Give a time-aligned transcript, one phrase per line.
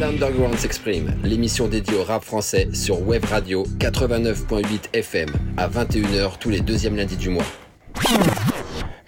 [0.00, 6.50] L'Underground s'exprime, l'émission dédiée au rap français sur Web Radio 89.8 FM à 21h tous
[6.50, 7.44] les deuxièmes lundis du mois.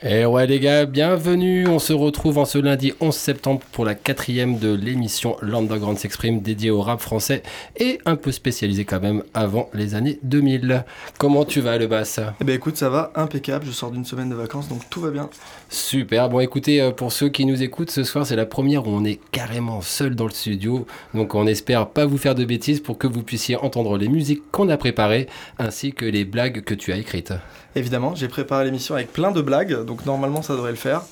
[0.04, 3.94] Et ouais les gars, bienvenue, on se retrouve en ce lundi 11 septembre pour la
[3.94, 7.44] quatrième de l'émission L'Underground s'exprime dédiée au rap français
[7.76, 10.84] et un peu spécialisé quand même avant les années 2000.
[11.18, 12.18] Comment tu vas le bass?
[12.40, 15.12] Eh ben écoute, ça va, impeccable, je sors d'une semaine de vacances donc tout va
[15.12, 15.30] bien.
[15.68, 18.90] Super, bon écoutez, euh, pour ceux qui nous écoutent ce soir, c'est la première où
[18.90, 20.84] on est carrément seul dans le studio,
[21.14, 24.42] donc on espère pas vous faire de bêtises pour que vous puissiez entendre les musiques
[24.50, 25.28] qu'on a préparées
[25.60, 27.34] ainsi que les blagues que tu as écrites.
[27.74, 31.02] Évidemment, j'ai préparé l'émission avec plein de blagues, donc normalement ça devrait le faire.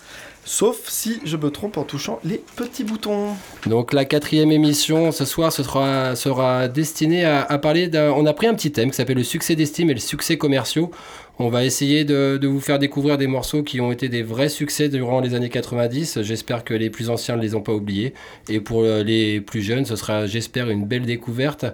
[0.45, 3.35] Sauf si je me trompe en touchant les petits boutons.
[3.67, 8.11] Donc la quatrième émission ce soir ce sera, destinée à, parler d'un...
[8.13, 10.91] On a pris un petit thème qui s'appelle le succès d'estime et le succès commerciaux.
[11.39, 14.49] On va essayer de, de, vous faire découvrir des morceaux qui ont été des vrais
[14.49, 16.21] succès durant les années 90.
[16.23, 18.13] J'espère que les plus anciens ne les ont pas oubliés.
[18.49, 21.65] Et pour les plus jeunes, ce sera, j'espère, une belle découverte.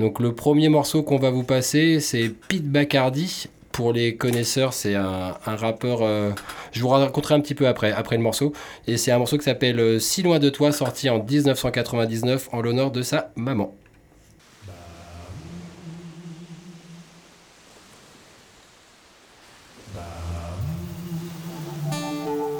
[0.00, 4.94] Donc le premier morceau qu'on va vous passer, c'est Pete Bacardi pour les connaisseurs, c'est
[4.94, 6.00] un, rappeur.
[6.02, 6.30] Euh,
[6.72, 8.52] je vous raconterai un petit peu après, après le morceau.
[8.86, 12.60] Et c'est un morceau qui s'appelle euh, Si loin de toi, sorti en 1999 en
[12.60, 13.74] l'honneur de sa maman.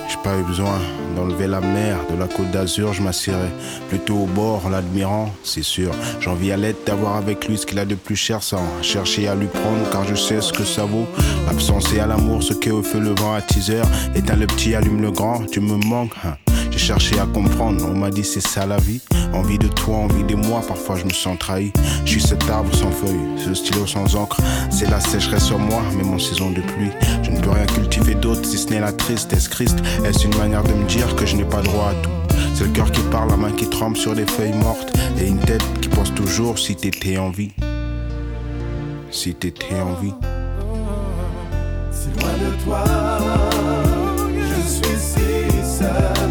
[0.09, 0.79] J'ai pas eu besoin
[1.13, 3.49] d'enlever la mer de la côte d'Azur, je m'assierai
[3.89, 5.91] plutôt au bord l'admirant, c'est sûr.
[6.21, 9.35] J'envie à l'aide d'avoir avec lui ce qu'il a de plus cher sans chercher à
[9.35, 11.07] lui prendre, car je sais ce que ça vaut.
[11.47, 13.83] L'absence et à l'amour, ce qu'est au feu le vent à teaser.
[14.15, 16.13] Éteins le petit, allume le grand, tu me manques.
[16.25, 16.42] Hein.
[16.73, 19.01] J'ai cherché à comprendre, on m'a dit c'est ça la vie.
[19.35, 21.71] Envie de toi, envie de moi, parfois je me sens trahi.
[22.05, 24.41] Je suis cet arbre sans feuilles, ce stylo sans encre.
[24.71, 26.91] C'est la sécheresse sur moi, même en saison de pluie.
[27.23, 29.49] Je ne peux rien cultiver d'autre si ce n'est la tristesse.
[29.49, 32.11] Christ, est-ce une manière de me dire que je n'ai pas droit à tout?
[32.55, 34.97] C'est le cœur qui parle, la main qui tremble sur des feuilles mortes.
[35.21, 37.53] Et une tête qui pense toujours si t'étais en vie.
[39.11, 40.15] Si t'étais en vie.
[41.93, 42.85] Si loin de toi,
[44.31, 46.22] je suis si seul.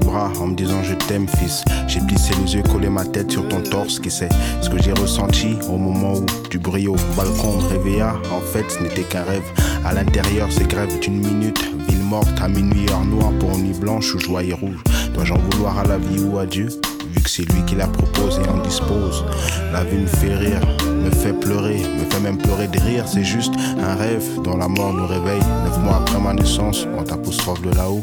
[0.00, 1.64] Bras en me disant je t'aime, fils.
[1.86, 4.28] J'ai plissé les yeux, collé ma tête sur ton torse, qui sait
[4.60, 8.14] ce que j'ai ressenti au moment où du bruit au balcon réveilla.
[8.32, 9.44] En fait, ce n'était qu'un rêve.
[9.84, 11.58] À l'intérieur, c'est grève d'une minute.
[11.88, 14.82] Ville morte à minuit, heure noire pour nuit blanche ou joie et rouge.
[15.14, 16.68] Dois-je en vouloir à la vie ou à Dieu?
[17.10, 19.24] Vu que c'est lui qui la propose et en dispose.
[19.72, 20.60] La vie me fait rire,
[21.04, 23.04] me fait pleurer, me fait même pleurer de rire.
[23.06, 25.40] C'est juste un rêve dont la mort nous réveille.
[25.64, 28.02] Neuf mois après ma naissance, on t'apostrophe de là-haut.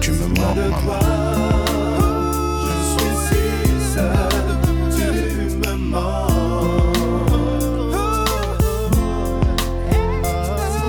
[0.00, 0.56] Tu me manques,
[0.86, 1.00] maman.
[2.64, 3.42] Je suis si
[3.94, 4.32] seul,
[4.96, 5.08] tu
[5.56, 5.72] me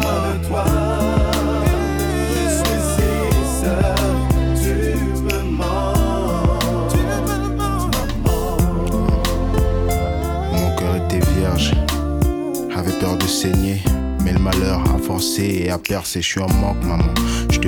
[0.01, 0.65] loin de toi,
[2.33, 3.11] je suis si
[3.61, 3.99] seul,
[4.55, 4.75] tu
[5.21, 7.01] me manques.
[10.53, 11.69] Mon cœur était vierge,
[12.75, 13.79] avait peur de saigner.
[14.23, 17.11] Mais le malheur a forcé et a percé, je suis en manque, maman.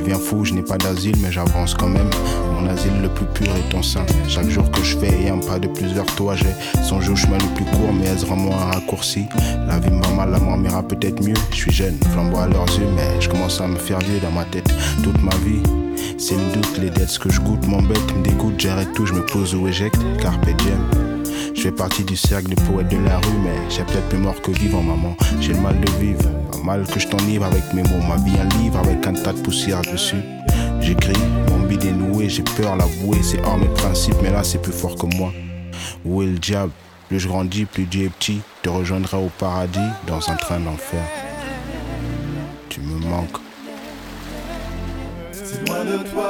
[0.03, 2.09] Deviens fou, je n'ai pas d'asile, mais j'avance quand même.
[2.63, 4.05] Mon asile le plus pur est ton sein.
[4.27, 7.37] Chaque jour que je fais un pas de plus vers toi, j'ai songé au chemin
[7.37, 9.25] le plus court, mais est-ce vraiment un raccourci?
[9.67, 11.33] La vie me va mal, la mort m'ira peut-être mieux.
[11.51, 14.31] Je suis jeune, flambeau à leurs yeux, mais je commence à me faire vieux dans
[14.31, 14.73] ma tête.
[15.03, 15.61] Toute ma vie,
[16.17, 19.13] c'est le doute, les dettes, ce que je goûte m'embête, me dégoûte, j'arrête tout, je
[19.13, 21.13] me pose ou éjecte, carpe diem.
[21.55, 24.41] Je fais partie du cercle des poètes de la rue, mais j'ai peut-être plus mort
[24.41, 25.17] que vivant, maman.
[25.41, 28.07] J'ai le mal de vivre, pas mal que je t'enivre avec mes mots.
[28.07, 30.23] Ma vie, un livre avec un tas de poussière dessus.
[30.79, 31.13] J'écris,
[31.73, 34.71] mon bide est noué, j'ai peur l'avouer, c'est hors mes principes, mais là c'est plus
[34.71, 35.31] fort que moi.
[36.05, 36.71] Où est le diable?
[37.07, 38.41] Plus je grandis, plus Dieu est petit.
[38.61, 41.03] Te rejoindrai au paradis dans un train d'enfer.
[42.69, 43.37] Tu me manques.
[45.31, 46.29] Si loin de toi,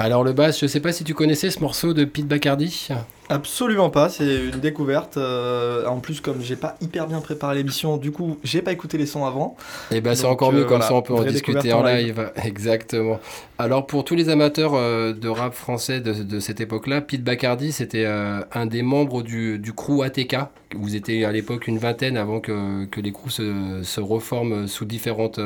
[0.00, 2.88] Alors le bass, je sais pas si tu connaissais ce morceau de Pete Bacardi.
[3.32, 5.16] Absolument pas, c'est une découverte.
[5.16, 8.98] euh, en plus, comme j'ai pas hyper bien préparé l'émission, du coup, j'ai pas écouté
[8.98, 9.56] les sons avant.
[9.92, 12.32] Et ben c'est encore mieux euh, comme voilà, ça on peut en discuter en live.
[12.44, 13.20] Exactement.
[13.56, 17.70] Alors pour tous les amateurs euh, de rap français de, de cette époque-là, Pete Bacardi
[17.70, 20.36] c'était un des membres du, du crew ATK.
[20.74, 24.84] Vous étiez à l'époque une vingtaine avant que, que les crews se, se reforment sous
[24.84, 25.40] différentes,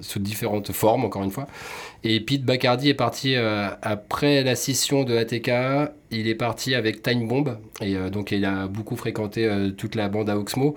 [0.00, 1.46] sous différentes formes encore une fois.
[2.04, 5.50] Et Pete Bacardi est parti après la scission de ATK.
[6.10, 9.94] Il est parti avec Time Bomb et euh, donc il a beaucoup fréquenté euh, toute
[9.94, 10.74] la bande à Oxmo.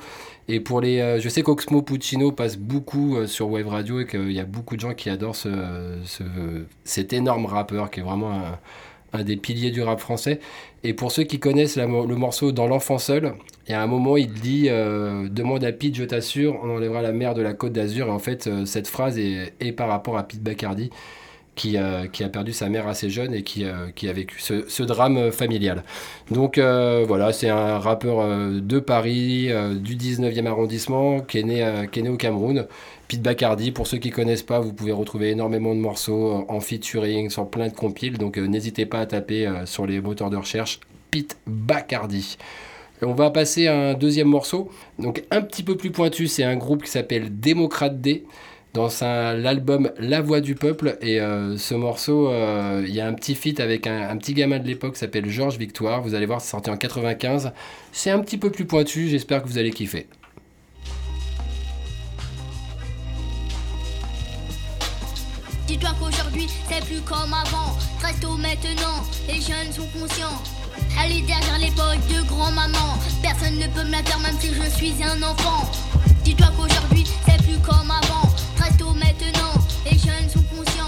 [0.47, 4.31] Et pour les, euh, je sais qu'Oxmo Puccino passe beaucoup sur Wave Radio et qu'il
[4.31, 5.49] y a beaucoup de gens qui adorent ce,
[6.05, 6.23] ce-
[6.83, 8.31] cet énorme rappeur qui est vraiment
[9.13, 10.39] un, des piliers du rap français.
[10.83, 13.33] Et pour ceux qui connaissent le morceau Dans l'enfant seul,
[13.67, 17.11] il y a un moment il dit Demande à Pete, je t'assure, on enlèvera la
[17.11, 18.07] mer de la côte d'Azur.
[18.07, 20.89] Et en fait, cette phrase est par rapport à Pete Bacardi.
[21.55, 25.83] Qui, a perdu sa mère assez jeune et qui, euh, a vécu ce, drame familial.
[26.29, 32.09] Donc euh, voilà, c'est un rappeur euh, de Paris, du 19e arrondissement, qui est, né,
[32.09, 32.67] au Cameroun.
[33.07, 37.29] Pete Bacardi, pour ceux qui connaissent pas, vous pouvez retrouver énormément de morceaux en featuring,
[37.29, 40.79] sur plein de compiles, donc n'hésitez pas à taper sur les moteurs de recherche
[41.11, 42.37] Pete Bacardi.
[43.01, 44.69] Et on va passer à un deuxième morceau,
[44.99, 48.25] donc un petit peu plus pointu, c'est un groupe qui s'appelle Démocrate D
[48.75, 50.97] dans l'album La Voix du Peuple.
[51.01, 54.33] Et euh, ce morceau, euh, il y a un petit feat avec un, un petit
[54.33, 56.01] gamin de l'époque qui s'appelle Georges Victoire.
[56.01, 57.53] Vous allez voir, c'est sorti en 95.
[57.93, 60.07] C'est un petit peu plus pointu, j'espère que vous allez kiffer.
[65.67, 67.75] Dis-toi qu'aujourd'hui c'est plus comme avant.
[67.99, 70.37] Très tôt maintenant, les jeunes sont conscients.
[70.99, 72.99] Aller derrière l'époque de grand-maman.
[73.21, 75.71] Personne ne peut me la faire même si je suis un enfant.
[76.23, 78.14] Dis-toi qu'aujourd'hui c'est plus comme avant.
[78.65, 79.53] Très maintenant,
[79.85, 80.84] les jeunes sont conscients.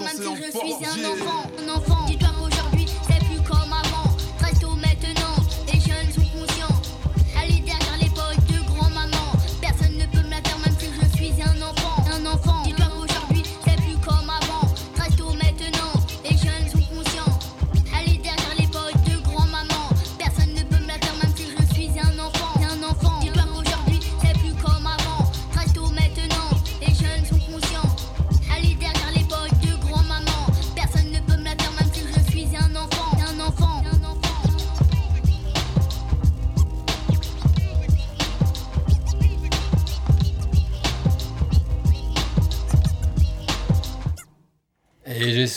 [0.00, 0.72] Même si je suis.
[0.72, 1.43] Un enfant.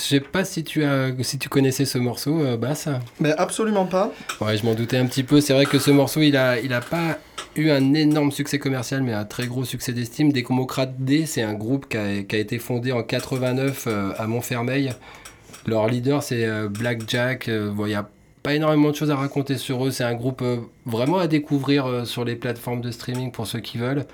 [0.08, 2.90] Sais pas si tu, as, si tu connaissais ce morceau, euh, Bass.
[3.20, 4.12] Mais absolument pas.
[4.42, 5.42] Ouais, je m'en doutais un petit peu.
[5.42, 7.20] C'est vrai que ce morceau, il a, il a pas
[7.56, 10.32] eu un énorme succès commercial, mais un très gros succès d'estime.
[10.32, 14.28] Démocrate D, c'est un groupe qui a, qui a été fondé en 89 euh, à
[14.28, 14.94] Montfermeil.
[15.66, 17.50] Leur leader, c'est euh, Black Jack.
[17.50, 18.10] Bon, Il n'y a
[18.44, 19.92] pas énormément de choses à raconter sur eux.
[19.92, 20.44] C'est un groupe
[20.86, 24.06] vraiment à découvrir sur les plateformes de streaming pour ceux qui veulent.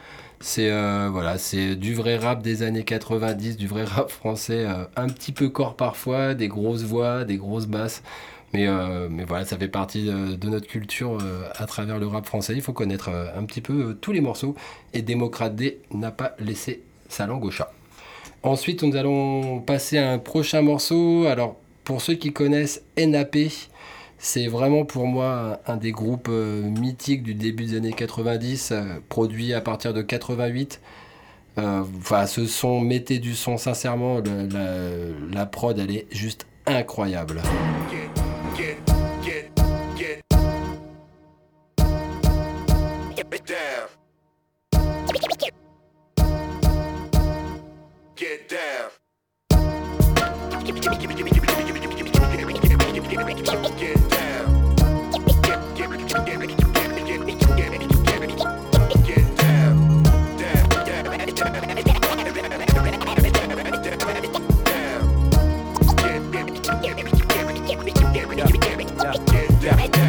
[0.46, 4.84] C'est euh, voilà, c'est du vrai rap des années 90, du vrai rap français, euh,
[4.98, 8.04] un petit peu corps parfois, des grosses voix, des grosses basses.
[8.52, 11.18] Mais, euh, voilà, ça fait partie de, de notre culture
[11.56, 12.54] à travers le rap français.
[12.56, 14.54] Il faut connaître un petit peu tous les morceaux.
[14.94, 17.72] Et Démocrate D n'a pas laissé sa langue au chat.
[18.44, 21.26] Ensuite, nous allons passer à un prochain morceau.
[21.26, 23.38] Alors, pour ceux qui connaissent NAP,
[24.24, 28.84] c'est vraiment pour moi un, des groupes euh, mythiques du début des années 90, euh,
[29.10, 30.80] produit à partir de 88.
[31.58, 34.22] Euh, Enfin, ce son, mettez du son, sincèrement,
[35.34, 37.42] la, prod, elle est juste incroyable.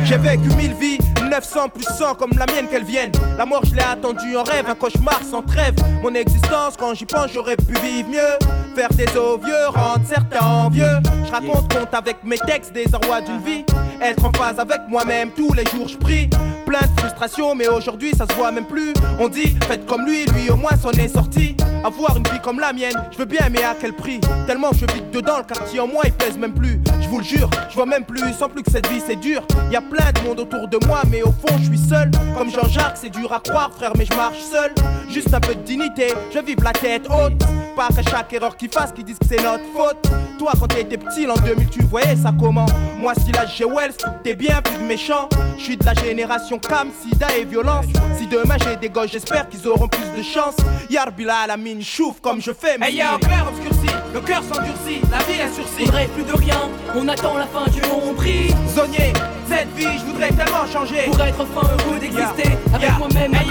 [0.05, 0.99] J'ai vécu mille vies,
[1.31, 3.11] 900 plus 100 comme la mienne qu'elle vienne.
[3.39, 5.75] La mort, je l'ai attendue en rêve, un cauchemar sans trêve.
[6.03, 8.75] Mon existence, quand j'y pense, j'aurais pu vivre mieux.
[8.77, 11.01] Faire des os vieux, rendre certains envieux.
[11.25, 13.65] Je raconte compte avec mes textes des rois d'une vie.
[14.03, 16.29] Être en phase avec moi-même, tous les jours je prie.
[16.67, 18.93] Plein de frustration, mais aujourd'hui ça se voit même plus.
[19.19, 21.57] On dit, faites comme lui, lui au moins s'en est sorti.
[21.83, 24.21] Avoir une vie comme la mienne, je veux bien, mais à quel prix?
[24.47, 26.81] Tellement je vis dedans, le quartier en moi il pèse même plus.
[27.15, 29.47] Je vous le jure, je vois même plus, sans plus que cette vie c'est dur.
[29.71, 32.11] Y a plein de monde autour de moi, mais au fond je suis seul.
[32.37, 34.73] Comme Jean-Jacques, c'est dur à croire, frère, mais je marche seul.
[35.09, 37.41] Juste un peu de dignité, je vive la tête haute.
[37.77, 40.11] Pas qu'à chaque erreur qu'ils fassent, qu'ils disent que c'est notre faute.
[40.39, 42.67] Toi, quand t'étais petit, l'an 2000, tu voyais ça comment?
[42.99, 43.95] Moi, si là j'ai Wells,
[44.25, 45.29] t'es bien plus méchant.
[45.57, 47.87] Je suis de la génération Cam, Sida et violence.
[48.19, 50.57] Si demain j'ai des gosses, j'espère qu'ils auront plus de chance.
[50.91, 52.77] Yarbila, la mine chouffe comme je fais.
[52.79, 55.85] Mais y'a un cœur obscurci, le cœur s'endurcit, la vie est sursis.
[55.87, 56.59] Faudrait plus de rien,
[56.97, 59.13] on attend la fin du long prix Zonier,
[59.49, 61.05] cette vie, je voudrais tellement changer.
[61.07, 62.99] Pour être enfin heureux d'exister Yeah, avec yeah.
[62.99, 63.51] moi-même Hey,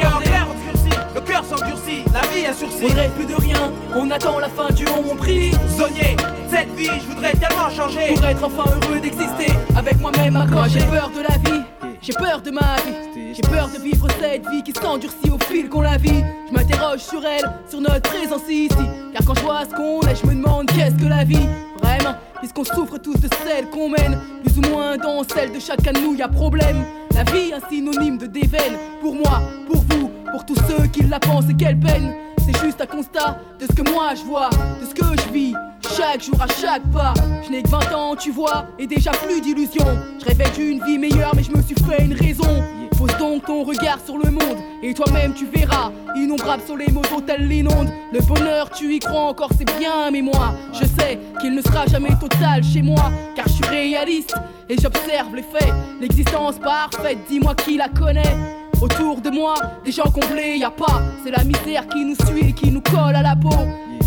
[1.15, 2.87] le cœur s'endurcit, la vie est sursis.
[2.87, 6.15] Faudrait plus de rien, on attend la fin du long prix Zonier,
[6.49, 8.13] cette vie, je voudrais tellement changer.
[8.13, 10.69] Pour être enfin heureux d'exister avec moi-même accordé.
[10.71, 11.61] J'ai peur de la vie,
[12.03, 13.33] j'ai peur de ma vie.
[13.33, 16.23] J'ai peur de vivre cette vie qui s'endurcit au fil qu'on la vit.
[16.47, 18.75] Je m'interroge sur elle, sur notre présence ici.
[19.13, 21.47] Car quand je vois ce qu'on est, je me demande qu'est-ce que la vie
[21.81, 25.93] Vraiment, puisqu'on souffre tous de celle qu'on mène Plus ou moins dans celle de chacun
[25.93, 26.83] de nous, y a problème.
[27.13, 31.19] La vie, un synonyme de déveine Pour moi, pour vous, pour tous ceux qui la
[31.19, 32.13] pensent et quelle peine.
[32.45, 35.53] C'est juste un constat de ce que moi je vois, de ce que je vis,
[35.95, 37.13] chaque jour à chaque pas.
[37.45, 39.97] Je n'ai que 20 ans, tu vois, et déjà plus d'illusions.
[40.19, 42.63] Je rêvais d'une vie meilleure, mais je me suis fait une raison.
[42.97, 45.91] Pose donc ton regard sur le monde, et toi-même tu verras.
[46.15, 47.01] Innombrables sont les mots
[47.39, 47.89] l'inonde.
[48.11, 51.85] Le bonheur, tu y crois encore, c'est bien, mais moi, je sais qu'il ne sera
[51.87, 54.35] jamais total chez moi, car je suis réaliste
[54.69, 55.73] et j'observe les faits.
[55.99, 58.35] L'existence parfaite, dis-moi qui la connaît.
[58.81, 61.01] Autour de moi, des gens comblés, y a pas.
[61.23, 63.49] C'est la misère qui nous suit et qui nous colle à la peau.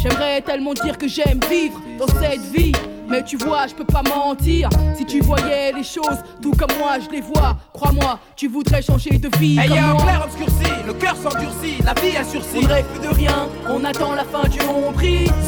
[0.08, 2.72] J'aimerais tellement dire que j'aime vivre dans cette vie.
[3.08, 4.68] Mais tu vois, je peux pas mentir.
[4.96, 7.56] Si tu voyais les choses tout comme moi, je les vois.
[7.72, 9.58] Crois-moi, tu voudrais changer de vie.
[9.58, 10.02] Hey comme yo, moi.
[10.02, 12.60] clair obscurci, le cœur s'endurcit, la vie a sursis.
[12.60, 14.58] Faudrait plus de rien, on attend la fin du.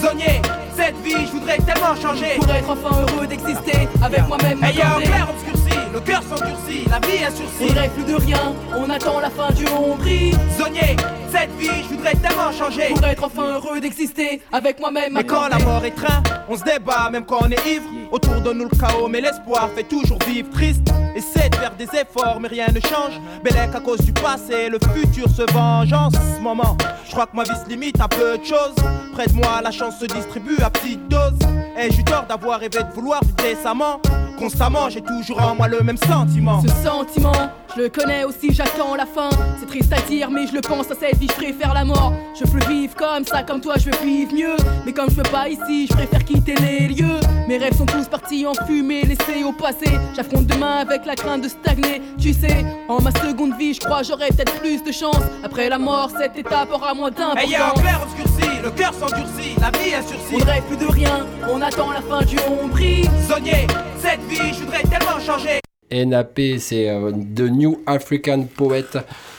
[0.00, 0.43] Zonier,
[0.78, 2.37] cette vie, je voudrais tellement changer.
[2.37, 4.62] Pour être enfin heureux d'exister avec moi-même.
[4.62, 7.66] Hey yo, clair obscurci, le cœur s'endurcit, la vie a sursis.
[7.66, 10.37] Faudrait plus de rien, on attend la fin du nombril.
[10.56, 10.97] Zonier,
[11.32, 12.94] cette vie, je voudrais tellement changer.
[12.94, 15.14] Pour être enfin heureux d'exister avec moi-même.
[15.14, 17.88] Mais quand la mort étreint, on se débat même quand on est ivre.
[18.12, 20.88] Autour de nous le chaos, mais l'espoir fait toujours vivre triste.
[21.14, 23.20] Essaie de faire des efforts, mais rien ne change.
[23.42, 26.76] Bellec à cause du passé, le futur se venge en ce moment.
[27.04, 28.76] Je crois que ma vie se limite à peu de choses.
[29.12, 31.38] Près de moi, la chance se distribue à petite dose.
[31.78, 34.00] Et j'ai tort d'avoir rêvé de vouloir vivre décemment.
[34.38, 36.62] Constamment, j'ai toujours en moi le même sentiment.
[36.62, 37.33] Ce sentiment,
[37.76, 39.30] je le connais aussi, j'attends la fin.
[39.59, 42.12] C'est triste à dire, mais je le pense à cette vie, je préfère la mort.
[42.38, 44.57] Je veux vivre comme ça, comme toi, je veux vivre mieux.
[44.87, 47.21] Mais comme je veux pas ici, je préfère quitter les lieux.
[47.49, 49.90] Mes rêves sont tous partis en fumée, laissés au passé.
[50.14, 52.00] J'affronte demain avec la crainte de stagner.
[52.18, 55.21] Tu sais, en ma seconde vie, je crois j'aurai peut-être plus de chance.
[55.42, 57.42] Après la mort, cette étape aura moins d'importance.
[57.42, 60.33] Hey yo, clair obscurci, le cœur s'endurcit, la vie a sursis.
[60.33, 63.09] Faudrait plus de rien, on attend la fin du nombril.
[63.26, 63.66] Zonier,
[63.99, 65.61] cette vie, je voudrais tellement changer.
[65.90, 68.85] NAP, c'est euh, The New African Poet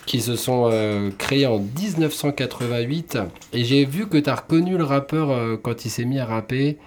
[0.06, 3.20] qui se sont euh, créés en 1988.
[3.54, 6.26] Et j'ai vu que tu as reconnu le rappeur euh, quand il s'est mis à
[6.26, 6.78] rapper.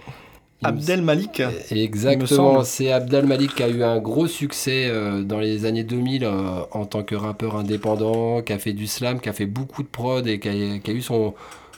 [0.62, 1.42] Il Abdel Malik.
[1.70, 6.24] Exactement, c'est Abdel Malik qui a eu un gros succès euh, dans les années 2000
[6.24, 6.30] euh,
[6.70, 9.88] en tant que rappeur indépendant, qui a fait du slam, qui a fait beaucoup de
[9.88, 11.34] prod et qui a, qui a eu son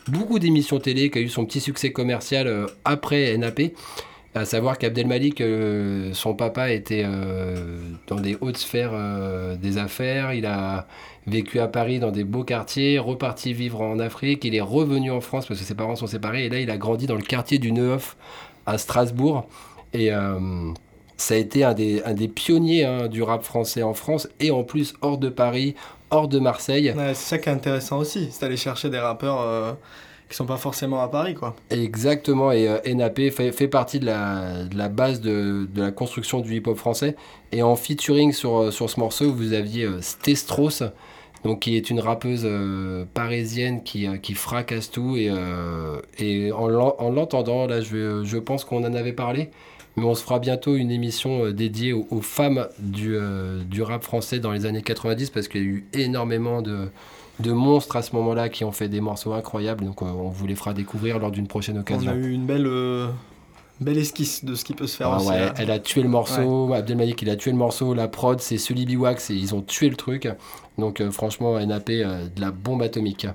[0.08, 3.72] beaucoup d'émissions télé, qui a eu son petit succès commercial euh, après NAP.
[4.36, 9.78] À savoir qu'Abdel Malik, euh, son papa était euh, dans des hautes sphères euh, des
[9.78, 10.32] affaires.
[10.32, 10.88] Il a
[11.28, 14.44] vécu à Paris dans des beaux quartiers, reparti vivre en Afrique.
[14.44, 16.46] Il est revenu en France parce que ses parents sont séparés.
[16.46, 18.16] Et là, il a grandi dans le quartier du Neuf
[18.66, 19.46] à Strasbourg.
[19.92, 20.72] Et euh,
[21.16, 24.94] ça a été un des, pionniers hein, du rap français en France et en plus
[25.00, 25.76] hors de Paris,
[26.10, 26.92] hors de Marseille.
[26.96, 29.76] C'est ça qui est intéressant aussi, c'est d'aller chercher des rappeurs
[30.34, 31.54] qui sont pas forcément à Paris, quoi.
[31.70, 37.14] Exactement, et euh, NAP fait, partie de la, base de, la construction du hip-hop français.
[37.52, 40.82] Et en featuring sur, euh, sur ce morceau, vous aviez euh, Stestros,
[41.44, 45.16] donc qui est une rappeuse euh, parisienne qui, euh, qui fracasse tout.
[45.16, 45.30] Et,
[46.18, 49.50] et en l'en- en l'entendant, là, je, je pense qu'on en avait parlé,
[49.96, 53.16] mais on se fera bientôt une émission dédiée aux, aux femmes du,
[53.70, 56.88] du rap français dans les années 90, parce qu'il y a eu énormément de
[57.40, 59.84] de monstres à ce moment-là qui ont fait des morceaux incroyables.
[59.84, 62.10] Donc euh, on vous les fera découvrir lors d'une prochaine On occasion.
[62.12, 63.08] a eu une belle, euh,
[63.80, 65.28] belle esquisse de ce qui peut se faire Ah aussi.
[65.28, 68.58] ouais, elle a tué le morceau, Abdelmalik il a tué le morceau, la prod c'est
[68.58, 70.28] Sully Biwax et ils ont tué le truc.
[70.78, 73.26] Donc euh, franchement NAP euh, de la bombe atomique.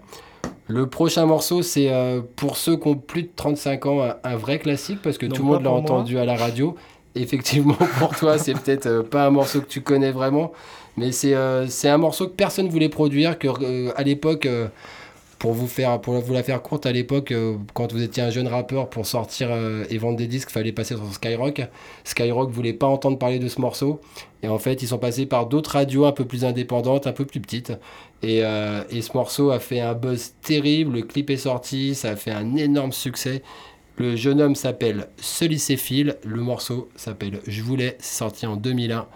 [0.67, 1.91] Le prochain morceau c'est
[2.35, 5.35] pour ceux qui ont plus de 35 ans un, un vrai classique parce que Donc
[5.37, 6.75] tout le monde l'a entendu à la radio.
[7.15, 10.51] Effectivement pour toi c'est peut-être pas un morceau que tu connais vraiment
[10.97, 14.67] mais c'est euh, c'est un morceau que personne voulait produire que euh, à l'époque euh,
[15.37, 15.99] pour vous faire
[16.31, 17.33] la faire courte à l'époque
[17.73, 19.49] quand vous étiez un jeune rappeur pour sortir
[19.89, 21.61] et vendre des disques fallait passer sur Skyrock.
[22.03, 24.01] Skyrock voulait pas entendre parler de ce morceau.
[24.43, 27.23] Et en fait ils sont passés par d'autres radios un peu plus indépendantes un peu
[27.23, 27.71] plus petites.
[28.21, 30.95] Et, ce morceau a fait un buzz terrible.
[30.95, 33.41] Le clip est sorti ça a fait un énorme succès.
[33.95, 39.07] Le jeune homme s'appelle Solicéphile le morceau s'appelle Je voulais sorti en 2001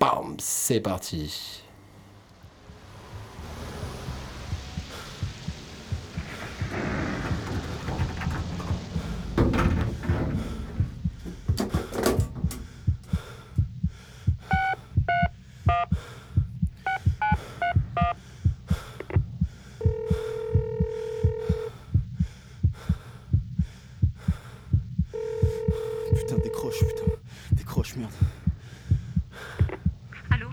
[0.00, 1.62] Bam c'est parti
[26.14, 27.12] Putain, décroche, putain.
[27.52, 28.10] Décroche, merde.
[30.30, 30.48] Allô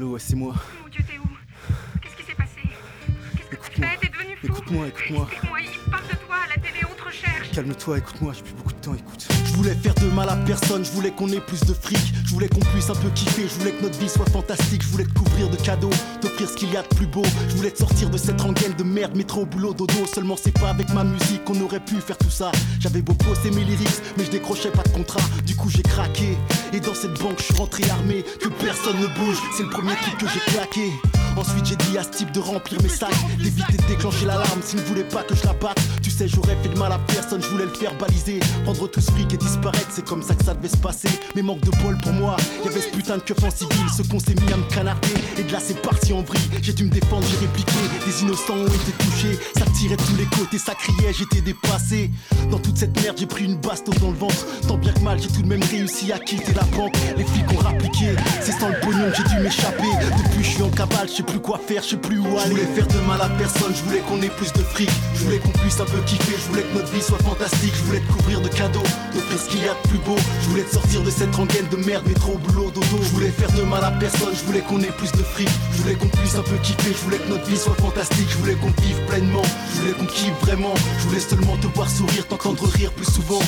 [0.00, 0.54] Allô, c'est moi.
[0.82, 1.28] Mon Dieu, t'es où?
[2.00, 2.62] Qu'est-ce qui s'est passé?
[3.36, 3.98] Qu'est-ce que tu fais?
[4.00, 4.46] T'es devenu fou?
[4.46, 5.28] Écoute-moi, écoute-moi.
[5.30, 7.50] Explique-moi, il parle de toi à la télé, on te recherche.
[7.52, 9.29] Calme-toi, écoute-moi, j'ai plus beaucoup de temps, écoute.
[9.60, 12.32] Je voulais faire de mal à personne, je voulais qu'on ait plus de fric, je
[12.32, 15.04] voulais qu'on puisse un peu kiffer, je voulais que notre vie soit fantastique, je voulais
[15.04, 15.90] te couvrir de cadeaux,
[16.22, 18.72] t'offrir ce qu'il y a de plus beau, je voulais te sortir de cette rengaine
[18.72, 22.16] de merde, métro, boulot, dodo, seulement c'est pas avec ma musique qu'on aurait pu faire
[22.16, 22.50] tout ça.
[22.78, 26.38] J'avais beau poster mes lyrics, mais je décrochais pas de contrat, du coup j'ai craqué,
[26.72, 29.92] et dans cette banque je suis rentré armé, que personne ne bouge, c'est le premier
[29.96, 30.90] truc que j'ai claqué.
[31.36, 34.60] Ensuite j'ai dit à ce type de remplir mes sacs, d'éviter de déclencher l'alarme.
[34.64, 35.78] S'il ne voulait pas que je la batte.
[36.26, 38.40] J'aurais fait de mal à personne, je voulais le faire baliser.
[38.64, 41.08] Prendre tout ce fric et disparaître, c'est comme ça que ça devait se passer.
[41.34, 44.18] Mais manque de bol pour moi, y'avait ce putain de keuf en civil, ce qu'on
[44.18, 45.14] s'est mis à me canarder.
[45.38, 47.72] Et de là c'est parti en vrille, j'ai dû me défendre, j'ai répliqué.
[48.06, 52.10] Des innocents ont été touchés, ça tirait de tous les côtés, ça criait, j'étais dépassé.
[52.50, 54.46] Dans toute cette merde, j'ai pris une bastos dans le ventre.
[54.68, 56.96] Tant bien que mal, j'ai tout de même réussi à quitter la banque.
[57.16, 59.88] Les flics ont rappliqué, c'est sans le pognon que j'ai dû m'échapper.
[60.24, 62.42] Depuis, je suis en cavale, je sais plus quoi faire, je sais plus où aller.
[62.44, 64.90] Je voulais faire de mal à personne, je voulais qu'on ait plus de fric.
[65.14, 67.72] Je voulais qu'on puisse un peu je voulais que notre vie soit fantastique.
[67.74, 68.82] Je voulais te couvrir de cadeaux,
[69.14, 70.16] d'offrir ce qu'il y a de plus beau.
[70.42, 72.98] Je voulais te sortir de cette rengaine de merde, métro, boulot, dodo.
[73.02, 75.48] Je voulais faire de mal à personne, je voulais qu'on ait plus de fric.
[75.72, 78.28] Je voulais qu'on puisse un peu kiffer, je voulais que notre vie soit fantastique.
[78.28, 79.42] Je voulais qu'on vive pleinement,
[79.74, 80.74] je voulais qu'on kiffe vraiment.
[80.98, 83.40] Je voulais seulement te voir sourire, t'entendre rire plus souvent.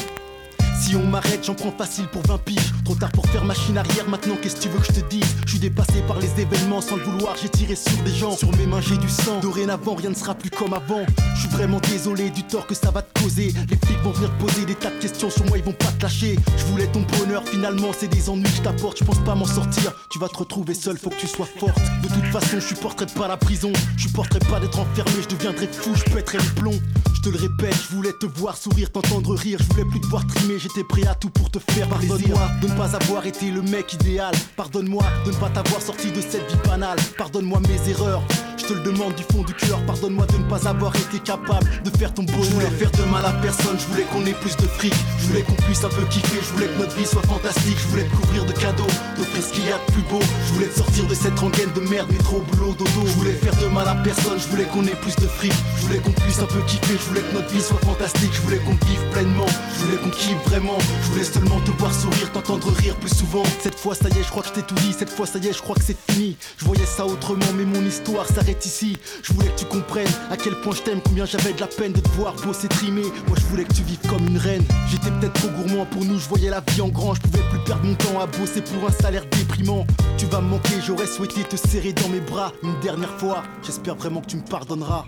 [0.83, 2.73] Si on m'arrête, j'en prends facile pour 20 piges.
[2.85, 5.25] Trop tard pour faire machine arrière, maintenant qu'est-ce que tu veux que je te dise?
[5.47, 8.37] Je suis dépassé par les événements sans le vouloir, j'ai tiré sur des gens.
[8.37, 9.39] Sur mes mains, j'ai du sang.
[9.41, 11.07] Dorénavant, rien ne sera plus comme avant.
[11.37, 13.55] Je suis vraiment désolé du tort que ça va te causer.
[13.71, 16.03] Les flics vont venir poser des tas de questions sur moi, ils vont pas te
[16.03, 16.37] lâcher.
[16.57, 18.99] Je voulais ton bonheur, finalement, c'est des ennuis que je t'apporte.
[18.99, 19.93] Je pense pas m'en sortir.
[20.11, 21.81] Tu vas te retrouver seul, faut que tu sois forte.
[22.03, 23.73] De toute façon, je supporterai pas la prison.
[23.97, 26.81] Je supporterai pas d'être enfermé, je deviendrai fou, je pèterai le plomb.
[27.15, 29.61] Je te le répète, je voulais te voir sourire, t'entendre rire.
[29.61, 32.69] Je voulais plus te voir trimer, j'étais prêt à tout pour te faire Pardonne-moi de
[32.69, 34.35] ne pas avoir été le mec idéal.
[34.57, 36.99] Pardonne-moi de ne pas t'avoir sorti de cette vie banale.
[37.19, 38.23] Pardonne-moi mes erreurs.
[38.63, 39.81] Je te le demande du fond du cœur.
[39.87, 42.45] Pardonne-moi de ne pas avoir été capable de faire ton bonheur.
[42.45, 43.77] Je voulais faire de mal à personne.
[43.79, 44.95] Je voulais qu'on ait plus de fric.
[45.19, 46.39] Je voulais qu'on puisse un peu kiffer.
[46.41, 47.77] Je voulais que notre vie soit fantastique.
[47.83, 48.87] Je voulais te couvrir de cadeaux,
[49.19, 50.21] d'offrir ce qu'il y a de plus beau.
[50.47, 53.03] Je voulais te sortir de cette rengaine de merde, métro, boulot, dodo.
[53.05, 54.39] Je voulais faire de mal à personne.
[54.39, 55.53] Je voulais qu'on ait plus de fric.
[55.79, 56.95] Je voulais qu'on puisse un peu kiffer.
[56.95, 58.31] Je voulais que notre vie soit fantastique.
[58.33, 59.51] Je voulais qu'on vive pleinement.
[59.75, 60.79] Je voulais qu'on kiffe vraiment.
[61.03, 63.43] Je voulais seulement te voir sourire, t'entendre rire plus souvent.
[63.61, 64.95] Cette fois, ça y est, je crois que je t'ai tout dit.
[64.97, 66.37] Cette fois, ça y est, je crois que c'est fini.
[66.59, 70.55] Je voyais ça autrement, mais mon histoire s'arrête Je voulais que tu comprennes à quel
[70.61, 73.03] point je t'aime, combien j'avais de la peine de te voir bosser trimer.
[73.27, 74.65] Moi, je voulais que tu vives comme une reine.
[74.91, 77.15] J'étais peut-être trop gourmand pour nous, je voyais la vie en grand.
[77.15, 79.87] Je pouvais plus perdre mon temps à bosser pour un salaire déprimant.
[80.19, 83.43] Tu vas me manquer, j'aurais souhaité te serrer dans mes bras une dernière fois.
[83.63, 85.07] J'espère vraiment que tu me pardonneras.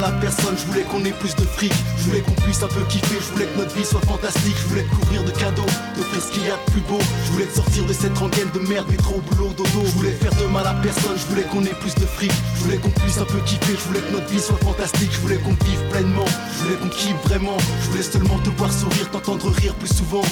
[0.00, 2.82] Faire de je voulais qu'on ait plus de fric, je voulais qu'on puisse un peu
[2.88, 6.22] kiffer, je voulais que notre vie soit fantastique, je voulais te couvrir de cadeaux, d'offrir
[6.22, 8.60] ce qu'il y a de plus beau, je voulais te sortir de cette rengaine de
[8.60, 11.78] merde, métro, boulot, dodo, je voulais faire de mal à personne, je voulais qu'on ait
[11.80, 14.40] plus de fric, je voulais qu'on puisse un peu kiffer, je voulais que notre vie
[14.40, 18.38] soit fantastique, je voulais qu'on vive pleinement, je voulais qu'on kiffe vraiment, je voulais seulement
[18.38, 20.22] te voir sourire, t'entendre rire plus souvent.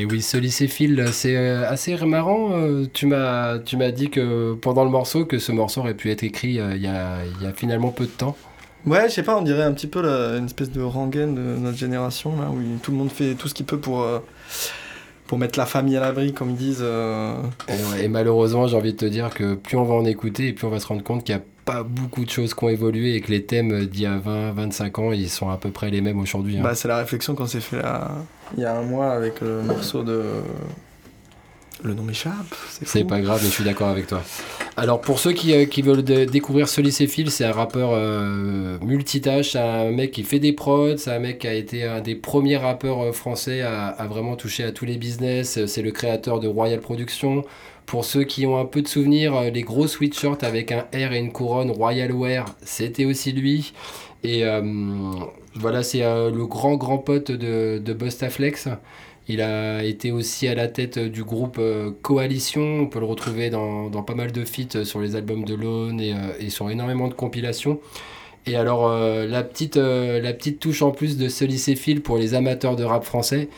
[0.00, 2.52] Et oui, ce lycéphile, c'est euh, assez marrant.
[2.52, 6.10] euh, Tu m'as, tu m'as dit que pendant le morceau, que ce morceau aurait pu
[6.10, 8.34] être écrit euh, il y, a, il y a finalement peu de temps.
[8.86, 11.42] Ouais, je sais pas, on dirait un petit peu la- une espèce de rengaine de
[11.60, 14.20] notre génération, là, où tout le monde fait tout ce qu'il peut pour, euh,
[15.26, 16.78] pour mettre la famille à l'abri, comme ils disent.
[16.80, 17.34] euh.
[17.68, 20.48] Et, ouais, et malheureusement, j'ai envie de te dire que plus on va en écouter,
[20.48, 22.64] et plus on va se rendre compte qu'il n'y a pas beaucoup de choses qui
[22.64, 25.56] ont évolué et que les thèmes d'il y a 20, 25 ans, ils sont à
[25.56, 26.58] peu près les mêmes aujourd'hui.
[26.58, 26.62] hein.
[26.62, 28.10] Bah, c'est la réflexion qu'on s'est fait là,
[28.56, 30.22] il y a un mois avec le morceau de.
[31.82, 32.34] Le nom m'échappe,
[32.84, 34.20] c'est pas grave, mais je suis d'accord avec toi.
[34.76, 39.52] Alors pour ceux qui, euh, qui veulent découvrir ce lycéphile, c'est un rappeur euh, multitâche,
[39.52, 42.16] c'est un mec qui fait des prods, c'est un mec qui a été un des
[42.16, 45.90] premiers rappeurs euh, français à, à vraiment toucher à tous les business, Euh, c'est le
[45.90, 47.44] créateur de Royal Productions.
[47.90, 51.12] Pour ceux qui ont un peu de souvenirs, euh, les gros sweatshirts avec un R
[51.12, 53.72] et une couronne Royal Wear, c'était aussi lui.
[54.22, 54.62] Et euh,
[55.56, 58.68] voilà, c'est euh, le grand grand pote de, de Bustaflex.
[59.26, 61.60] Il a été aussi à la tête du groupe
[62.00, 62.62] Coalition.
[62.82, 66.00] On peut le retrouver dans, dans pas mal de feats sur les albums de Lone
[66.00, 67.80] et, sur énormément de compilations.
[68.46, 72.74] Et alors, la, petite, la petite touche en plus de ce lycéphile pour les amateurs
[72.74, 73.48] de rap français,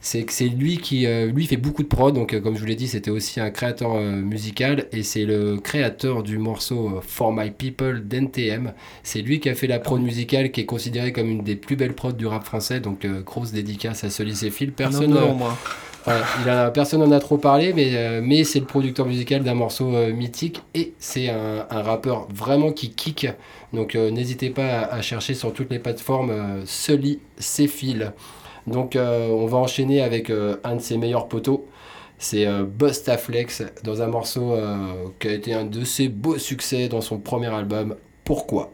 [0.00, 2.14] c'est que c'est lui qui euh, lui fait beaucoup de prod.
[2.14, 5.24] Donc, euh, comme je vous l'ai dit, c'était aussi un créateur euh, musical et c'est
[5.24, 8.72] le créateur du morceau For My People d'NTM.
[9.02, 11.76] C'est lui qui a fait la prod musicale qui est considérée comme une des plus
[11.76, 12.80] belles prods du rap français.
[12.80, 14.72] Donc, grosse dédicace à ce lycéphile.
[14.72, 15.10] Personne.
[15.10, 15.58] Non, non, moi.
[16.06, 19.42] Ouais, il a, personne n'en a trop parlé, mais, euh, mais c'est le producteur musical
[19.42, 23.26] d'un morceau euh, mythique et c'est un, un rappeur vraiment qui kick.
[23.74, 28.12] Donc euh, n'hésitez pas à, à chercher sur toutes les plateformes Sully Céphile.
[28.66, 31.66] Donc euh, on va enchaîner avec euh, un de ses meilleurs poteaux.
[32.18, 34.56] C'est euh, Bustaflex dans un morceau
[35.18, 37.96] qui a été un de ses beaux succès dans son premier album.
[38.24, 38.72] Pourquoi?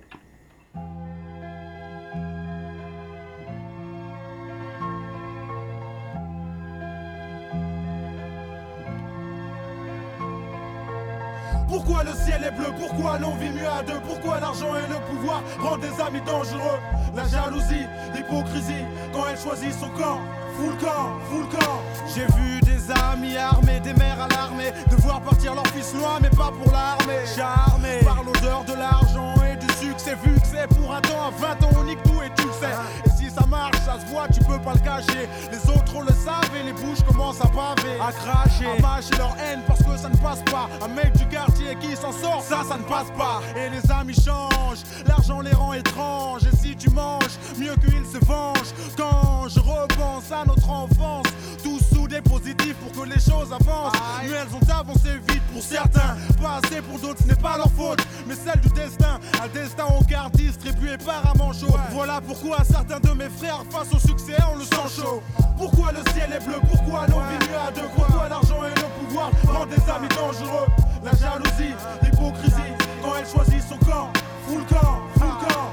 [11.86, 12.66] Pourquoi le ciel est bleu?
[12.80, 14.00] Pourquoi l'on vit mieux à deux?
[14.00, 16.80] Pourquoi l'argent et le pouvoir rendent des amis dangereux?
[17.14, 20.18] La jalousie, l'hypocrisie, quand elle choisit son camp.
[20.56, 21.82] Full camp, full camp.
[22.12, 26.30] J'ai vu des amis armés, des mères à l'armée Devoir partir leur fils loin mais
[26.30, 27.24] pas pour l'armée.
[27.36, 31.66] Charmé par l'odeur de l'argent et succès Vu que c'est pour un temps, à 20
[31.66, 32.74] ans on nique tout et tu le sais.
[33.04, 35.28] Et si ça marche, ça se voit, tu peux pas le cacher.
[35.50, 39.36] Les autres le savent et les bouches commencent à baver À cracher, à mâcher leur
[39.38, 40.68] haine parce que ça ne passe pas.
[40.84, 43.40] Un mec du quartier qui s'en sort, ça ça ne passe pas.
[43.56, 46.42] Et les amis changent, l'argent les rend étranges.
[46.44, 51.26] Et si tu manges, mieux qu'ils se vengent Quand je repense à notre enfance
[51.62, 53.92] Tous soudés positifs pour que les choses avancent.
[54.22, 56.16] Mais elles ont avancé vite pour certains.
[56.40, 58.00] Pas assez pour d'autres, ce n'est pas leur faute.
[58.26, 61.74] Mais celle du destin Un destin en carte distribué par un manchot.
[61.92, 65.22] Voilà pourquoi certains de mes frères face au succès on le sent chaud.
[65.56, 66.60] Pourquoi le ciel est bleu?
[66.70, 67.88] Pourquoi l'on vit mieux à deux?
[67.94, 70.66] Pourquoi l'argent et le pouvoir rendent des amis dangereux?
[71.02, 74.12] La jalousie, l'hypocrisie Quand elle choisit son camp.
[74.46, 75.72] Full camp, full camp.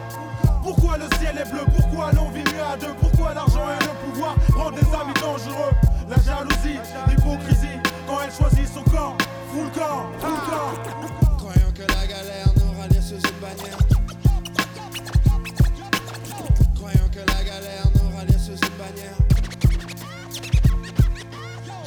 [0.63, 1.61] Pourquoi le ciel est bleu?
[1.75, 2.93] Pourquoi l'on vit mieux à deux?
[2.99, 5.92] Pourquoi l'argent et le pouvoir rendent des amis dangereux?
[6.09, 9.15] La jalousie, l'hypocrisie Quand elle choisit son camp
[9.53, 11.37] Full camp, full camp.
[11.37, 13.77] Croyant que la galère nous rallie sous une bannière
[16.75, 19.17] Croyant que la galère nous rallie sous une bannière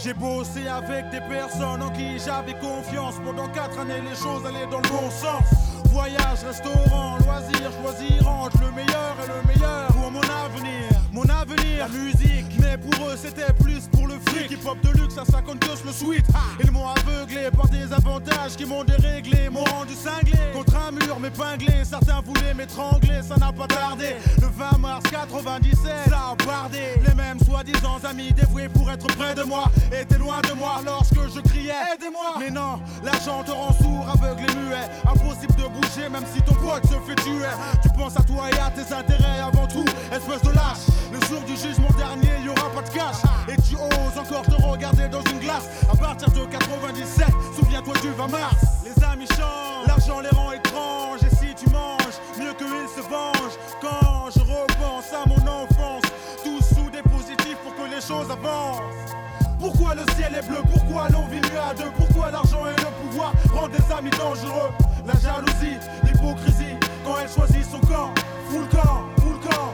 [0.06, 3.16] J'ai bossé avec des personnes en qui j'avais confiance.
[3.24, 5.42] Pendant quatre années les choses allaient dans le bon sens.
[5.86, 9.88] Voyage, restaurant, loisirs, choisir entre le meilleur et le meilleur.
[9.88, 10.95] Pour mon avenir.
[11.36, 14.50] La musique, mais pour eux c'était plus pour le fric.
[14.50, 16.24] Hip hop de luxe à 50 que le sweet.
[16.64, 20.38] Ils m'ont aveuglé par des avantages qui m'ont déréglé, m'ont rendu cinglé.
[20.54, 24.16] Contre un mur m'épinglé, certains voulaient m'étrangler, ça n'a pas tardé.
[24.40, 26.78] Le 20 mars 97, ça a bardé.
[27.06, 31.20] Les mêmes soi-disant amis dévoués pour être près de moi étaient loin de moi lorsque
[31.34, 34.88] je criais Aidez-moi Mais non, l'argent te rend sourd, aveugle et muet.
[35.04, 37.52] Impossible de bouger même si ton pote se fait tuer.
[37.82, 40.95] Tu penses à toi et à tes intérêts avant tout, espèce de lâche.
[41.12, 43.16] Le jour du jugement dernier, y aura pas de cash.
[43.48, 45.68] Et tu oses encore te regarder dans une glace.
[45.92, 47.26] À partir de 97,
[47.58, 48.56] souviens-toi du 20 mars.
[48.84, 51.20] Les amis changent, l'argent les rend étranges.
[51.22, 53.58] Et si tu manges, mieux qu'ils se vengent.
[53.80, 56.02] Quand je repense à mon enfance,
[56.42, 59.14] tout sous des positifs pour que les choses avancent.
[59.58, 60.58] Pourquoi le ciel est bleu?
[60.70, 64.70] Pourquoi l'on vit mieux à deux Pourquoi l'argent et le pouvoir rendent des amis dangereux?
[65.06, 68.12] La jalousie, l'hypocrisie, quand elle choisit son camp
[68.50, 69.72] Full camp, full camp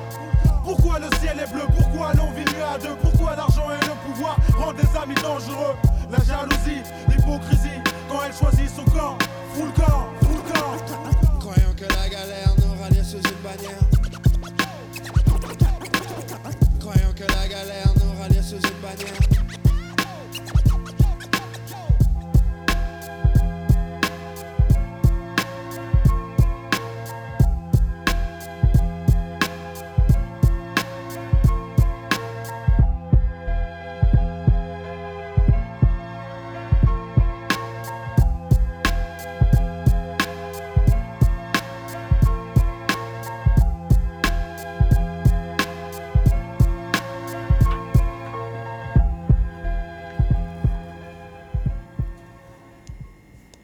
[0.92, 4.12] Pourquoi le ciel est bleu Pourquoi l'on vit mieux à deux Pourquoi l'argent et le
[4.12, 5.74] pouvoir rendent des amis dangereux.
[6.10, 9.16] La jalousie, l'hypocrisie, quand elle choisit son camp
[9.54, 11.40] Full camp, full camp.
[11.40, 13.78] Croyant que la galère nous rallie sous une bannière.
[16.78, 19.61] Croyant que la galère nous rallie sous une bannière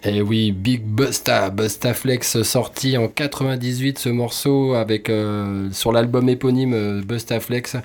[0.08, 6.30] Et oui, Big Busta, Busta Flex sorti en 98 ce morceau avec euh, sur l'album
[6.30, 7.76] éponyme euh, Busta Flex.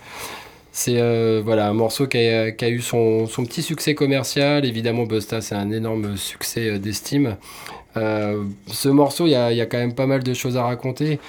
[0.71, 4.63] C'est euh, voilà, un morceau qui a, eu son, petit succès commercial.
[4.63, 7.35] Évidemment, Busta, c'est un énorme succès d'estime.
[7.95, 11.19] Ce morceau, il y a quand même pas mal de choses à raconter.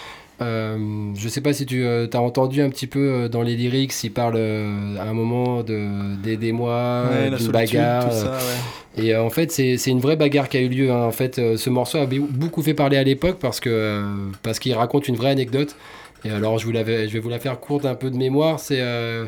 [0.43, 3.93] Euh, je sais pas si tu as entendu un petit peu euh, dans les lyrics,
[4.03, 8.13] il parle euh, à un moment de d'aidez-moi, Ouais, la d'une solitude, bagarre.
[8.13, 9.05] ça, euh, ouais.
[9.05, 10.91] Et euh, en fait, c'est une vraie bagarre qui a eu lieu.
[10.91, 11.05] hein.
[11.05, 14.03] En fait, euh, ce morceau a be- beaucoup fait parler à l'époque parce que euh,
[14.43, 15.77] parce qu'il raconte une vraie anecdote.
[16.25, 16.81] Et alors, je, vous je
[17.13, 18.59] vais vous la faire courte un peu de mémoire.
[18.59, 19.27] C'est euh,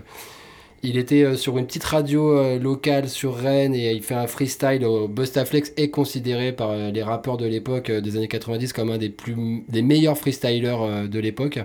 [0.82, 4.26] il était euh, sur une petite radio euh, locale sur Rennes et il fait un
[4.26, 4.86] freestyle.
[5.08, 9.08] Bustaflex est considéré par euh, les rappeurs de l'époque des années 90 comme un des,
[9.08, 11.58] plus, des meilleurs freestylers de l'époque.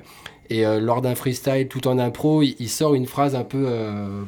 [0.50, 3.70] Et lors d'un freestyle, tout en impro, il, sort une phrase un peu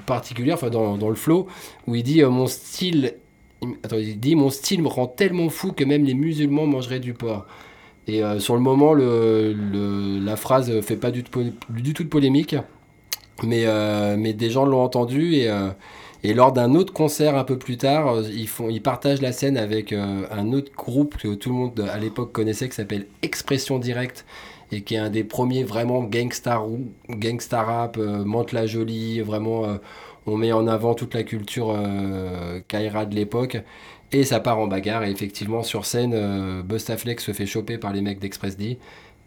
[0.05, 1.47] particulière, enfin dans, dans le flow,
[1.85, 3.15] où il dit Mon style.
[3.83, 7.13] Attends, il dit Mon style me rend tellement fou que même les musulmans mangeraient du
[7.13, 7.45] porc.
[8.07, 9.53] Et sur le moment, le,
[10.23, 11.25] la phrase fait pas du,
[11.69, 12.55] du tout de polémique.
[13.43, 15.69] Mais, euh, mais des gens l'ont entendu et, euh,
[16.23, 19.57] Et lors d'un autre concert un peu plus tard, euh, ils, font, partagent la scène
[19.57, 24.25] avec un autre groupe que tout le monde à l'époque connaissait qui s'appelle Expression Directe
[24.71, 26.63] et qui est un des premiers vraiment gangsta,
[27.09, 29.65] gangsta rap, euh, Mante-la Jolie, vraiment
[30.25, 31.77] on met en avant toute la culture
[32.69, 33.57] Kaira de l'époque.
[34.13, 38.01] Et ça part en bagarre et effectivement sur scène, Bustaflex se fait choper par les
[38.01, 38.77] mecs d'Express D.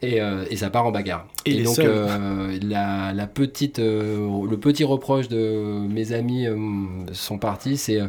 [0.02, 1.26] Et, euh, et ça part en bagarre.
[1.46, 6.46] Et donc euh, la, la petite, euh, le petit reproche de mes amis
[7.12, 8.00] sont partis, c'est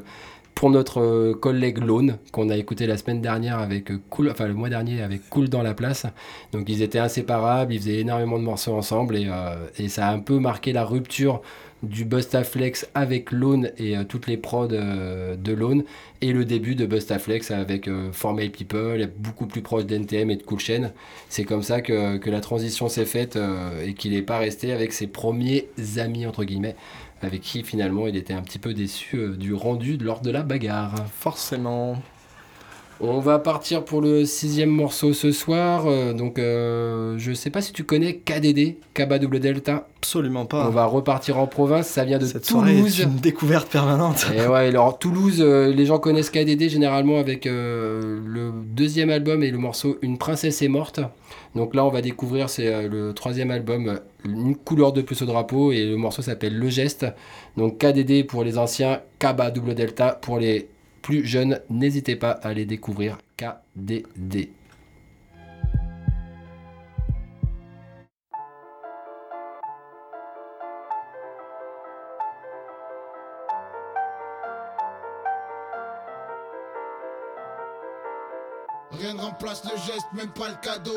[0.54, 4.70] pour notre collègue Lone qu'on a écouté la semaine dernière avec Cool, enfin le mois
[4.70, 6.06] dernier avec Cool dans la place.
[6.52, 9.30] Donc ils étaient inséparables, ils faisaient énormément de morceaux ensemble et,
[9.78, 11.42] et ça a un peu marqué la rupture
[11.84, 15.84] du Bustaflex avec Lone et euh, toutes les prods euh, de Lone
[16.22, 20.44] et le début de Bustaflex avec euh, Formel People, beaucoup plus proche d'NTM et de
[20.44, 20.92] Cool Chain.
[21.30, 23.38] C'est comme ça que, que la transition s'est faite
[23.84, 26.76] et qu'il n'est pas resté avec ses premiers amis entre guillemets
[27.22, 30.94] avec qui finalement il était un petit peu déçu du rendu lors de la bagarre.
[31.14, 31.98] Forcément.
[33.00, 35.84] On va partir pour le sixième morceau ce soir.
[35.86, 39.88] euh, donc, euh, je sais pas si tu connais KDD, Kaba Double Delta.
[39.98, 40.66] Absolument pas.
[40.68, 41.88] On va repartir en province.
[41.88, 43.00] Ça vient de Cette Toulouse.
[43.02, 44.26] une découverte permanente.
[44.36, 49.44] Et ouais, alors Toulouse, euh, les gens connaissent KDD généralement avec euh, le deuxième album
[49.44, 51.00] et le morceau Une princesse est morte.
[51.56, 55.72] Donc là, on va découvrir, c'est le troisième album, Une couleur de plus au drapeau,
[55.72, 57.06] et le morceau s'appelle Le Geste.
[57.58, 60.68] Donc KDD pour les anciens, Kaba Double Delta pour les
[61.08, 61.62] plus jeunes.
[61.70, 64.50] N'hésitez pas à les découvrir, KDD.
[78.92, 80.92] Rien ne remplace le geste, même pas le cadeau.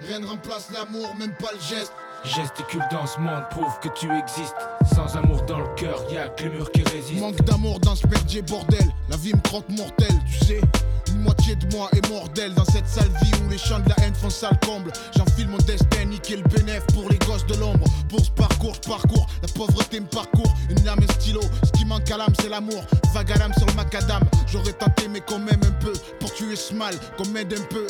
[0.00, 1.94] Rien ne remplace l'amour, même pas le geste.
[2.26, 4.56] Gesticule dans ce monde, prouve que tu existes.
[4.94, 7.20] Sans amour dans le cœur, y'a que les murs qui résistent.
[7.20, 8.84] Manque d'amour dans ce merdier bordel.
[9.08, 10.60] La vie me croque mortel, tu sais.
[11.08, 14.04] Une moitié de moi est mordelle dans cette sale vie où les champs de la
[14.04, 14.92] haine font sale comble.
[15.16, 17.86] J'enfile mon destin, niquer le bénéf pour les gosses de l'ombre.
[18.08, 19.26] Pour parcours, parcours.
[19.40, 20.52] La pauvreté me parcourt.
[20.68, 21.40] Une lame et stylo.
[21.62, 22.82] Ce qui manque à l'âme, c'est l'amour.
[23.14, 24.22] Vague à l'âme sur le macadam.
[24.48, 25.92] J'aurais tenté, mais quand même un peu.
[26.18, 27.86] Pour tuer ce mal, qu'on m'aide un peu.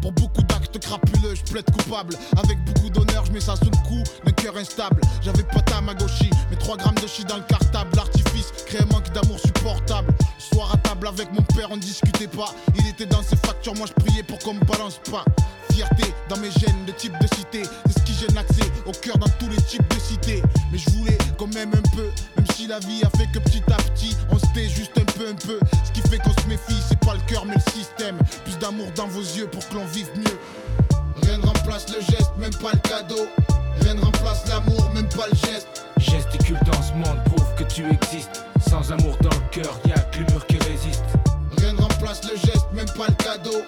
[0.00, 2.16] Pour beaucoup d'actes crapuleux, je plaide coupable.
[2.42, 5.00] Avec beaucoup d'honneur, je mets ça sous le coup d'un cœur instable.
[5.22, 7.90] J'avais pas ta magoshi, mais 3 grammes de chi dans le cartable.
[7.96, 10.12] L'artifice crée un manque d'amour supportable.
[10.18, 12.54] Le soir à table avec mon père, on discutait pas.
[12.78, 15.24] Il était dans ses factures, moi je priais pour qu'on me balance pas.
[15.72, 19.16] Fierté dans mes gènes de type de cité, c'est ce qui gêne l'accès au cœur
[19.18, 20.42] dans tous les types de cités.
[20.72, 23.62] Mais je voulais quand même un peu, même si la vie a fait que petit
[23.70, 25.58] à petit, on se tait juste un peu, un peu.
[25.84, 28.18] Ce qui fait qu'on se méfie, c'est pas le cœur mais le système.
[28.44, 30.38] Plus d'amour dans vos yeux pour que l'on vive mieux.
[31.30, 33.28] Rien ne remplace le geste, même pas le cadeau.
[33.82, 35.86] Rien ne remplace l'amour, même pas le geste.
[35.98, 38.44] Gesticule dans ce monde, prouve que tu existes.
[38.68, 41.04] Sans amour dans le cœur, y'a que les murs qui résistent.
[41.58, 43.62] Rien ne remplace le geste, même pas le cadeau.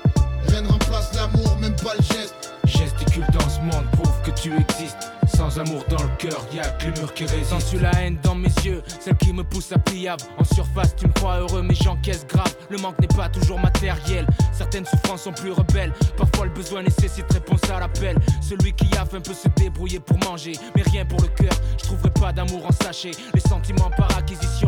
[0.49, 2.53] Rien ne remplace l'amour, même pas le geste.
[2.65, 5.13] Gesticule dans ce monde, prouve que tu existes.
[5.43, 7.51] Sans amour dans le cœur, y'a que les murs qui résistent.
[7.51, 10.23] Sens-tu la haine dans mes yeux, celle qui me pousse à pliable.
[10.39, 12.55] En surface tu me crois heureux mais j'encaisse grave.
[12.71, 14.25] Le manque n'est pas toujours matériel.
[14.53, 15.93] Certaines souffrances sont plus rebelles.
[16.17, 18.17] Parfois le besoin nécessite réponse à l'appel.
[18.41, 21.87] Celui qui a faim peut se débrouiller pour manger Mais rien pour le cœur, je
[21.87, 23.11] trouverai pas d'amour en sachet.
[23.35, 24.62] Les sentiments par acquisition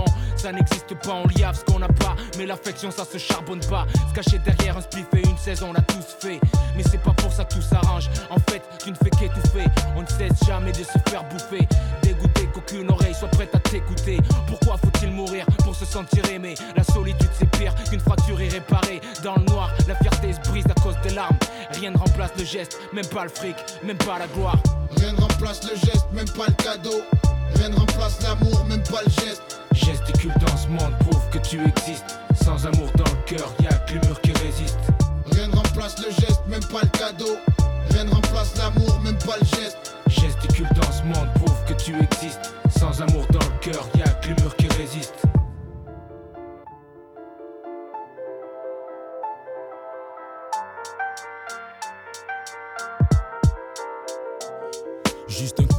[0.45, 2.15] ça n'existe pas, on liave ce qu'on n'a pas.
[2.37, 3.87] Mais l'affection ça se charbonne pas.
[4.11, 6.39] Se cacher derrière un spliff et une saison on l'a tous fait.
[6.77, 8.11] Mais c'est pas pour ça que tout s'arrange.
[8.29, 9.65] En fait tu ne fais qu'étouffer.
[9.97, 11.67] On ne cesse jamais de se faire bouffer.
[12.03, 14.19] Dégoûté qu'aucune oreille soit prête à t'écouter.
[14.47, 16.55] Pourquoi faut-il mourir pour se sentir aimé?
[16.77, 19.01] La solitude c'est pire qu'une fracture irréparée.
[19.23, 21.39] Dans le noir la fierté se brise à cause des larmes.
[21.71, 24.59] Rien ne remplace le geste, même pas le fric, même pas la gloire.
[24.99, 27.01] Rien ne remplace le geste, même pas le cadeau.
[27.55, 29.54] Rien ne remplace l'amour, même pas le geste.
[30.07, 32.19] Gesticule dans ce monde, prouve que tu existes.
[32.43, 34.79] Sans amour dans le cœur, y'a que les murs qui résistent.
[35.33, 37.37] Rien ne remplace le geste, même pas le cadeau.
[37.91, 39.95] Rien ne remplace l'amour, même pas le geste.
[40.09, 42.53] Gesticule dans ce monde, prouve que tu existes.
[42.79, 45.23] Sans amour dans le cœur, y'a que les murs qui résistent.
[55.29, 55.74] Juste un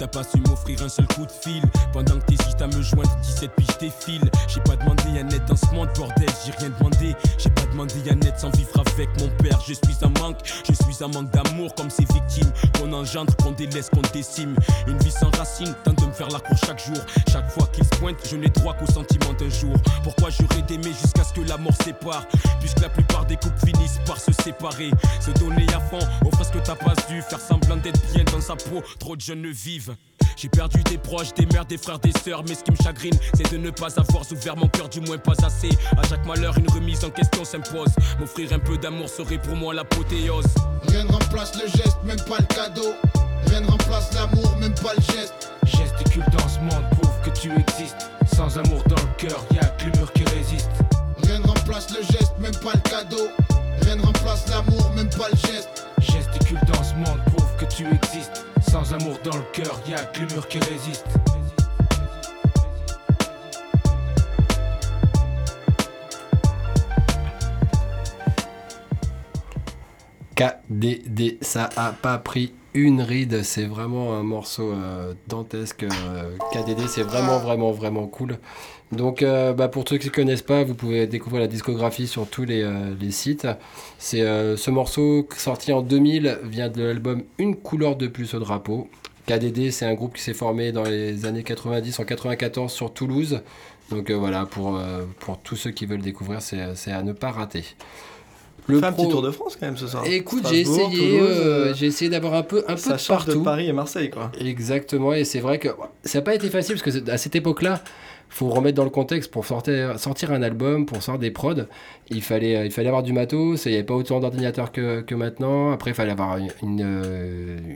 [0.00, 1.62] t'as pas su m'offrir un seul coup de fil.
[1.92, 4.30] Pendant que t'hésites à me joindre, 17 piges défilent.
[4.48, 7.14] J'ai pas demandé à dans ce monde, bordel, j'ai rien demandé.
[7.36, 9.60] J'ai pas demandé à sans vivre avec mon père.
[9.60, 13.52] Je suis un manque, je suis un manque d'amour comme ces victimes qu'on engendre, qu'on
[13.52, 14.56] délaisse, qu'on décime.
[14.86, 16.96] Une vie sans racine, tente de me faire la cour chaque jour.
[17.30, 19.76] Chaque fois qu'il se pointe, je n'ai droit qu'au sentiment d'un jour.
[20.02, 22.26] Pourquoi j'aurais d'aimer jusqu'à ce que la mort sépare?
[22.60, 24.90] Puisque la plupart des couples finissent par se séparer.
[25.20, 27.20] Se donner à fond, offre ce que t'as pas dû.
[27.20, 29.89] Faire semblant d'être bien dans sa peau, trop de jeunes ne vivent.
[30.40, 32.42] J'ai perdu des proches, des mères, des frères, des sœurs.
[32.48, 35.18] Mais ce qui me chagrine, c'est de ne pas avoir ouvert mon cœur, du moins
[35.18, 35.68] pas assez.
[35.98, 37.90] À chaque malheur, une remise en question s'impose.
[38.18, 40.46] M'offrir un peu d'amour serait pour moi l'apothéose.
[40.88, 42.94] Rien ne remplace le geste, même pas le cadeau.
[43.48, 45.50] Rien ne remplace l'amour, même pas le geste.
[45.64, 48.08] Gesticule dans ce monde, prouve que tu existes.
[48.34, 50.70] Sans amour dans le cœur, y'a que l'humeur qui résiste.
[51.24, 53.28] Rien ne remplace le geste, même pas le cadeau.
[53.82, 55.86] Rien ne remplace l'amour, même pas le geste.
[56.00, 58.46] Gesticule dans ce monde, prouve que tu existes.
[58.82, 61.04] Sans amour dans le cœur, y'a que l'humeur qui résiste.
[70.34, 75.82] KDD, ça a pas pris une ride, c'est vraiment un morceau euh, dantesque.
[75.84, 78.38] euh, KDD, c'est vraiment, vraiment, vraiment cool.
[78.92, 82.28] Donc, euh, bah, pour ceux qui ne connaissent pas, vous pouvez découvrir la discographie sur
[82.28, 82.68] tous les,
[83.00, 83.46] les sites.
[83.98, 84.20] C'est
[84.56, 88.88] ce morceau sorti en 2000 vient de l'album Une couleur de plus au drapeau.
[89.26, 93.42] KDD, c'est un groupe qui s'est formé dans les années 90, en 94 sur Toulouse.
[93.90, 94.80] Donc voilà, pour,
[95.20, 97.64] pour tous ceux qui veulent découvrir, c'est c'est à ne pas rater.
[98.76, 100.02] On fait un petit tour de France quand même ce soir.
[100.06, 103.24] Écoute, j'ai essayé, euh, euh, j'ai essayé d'avoir un peu, un peu ça de change
[103.24, 103.42] de partout.
[103.42, 104.30] Paris et Marseille quoi.
[104.40, 105.68] Exactement, et c'est vrai que
[106.04, 107.82] ça n'a pas été facile parce que à cette époque-là,
[108.32, 111.54] faut remettre dans le contexte pour sortir, sortir un album, pour sortir des prods,
[112.10, 115.00] il fallait, euh, il fallait avoir du matos, il n'y avait pas autant d'ordinateurs que,
[115.00, 115.72] que maintenant.
[115.72, 116.80] Après, il fallait avoir une, une,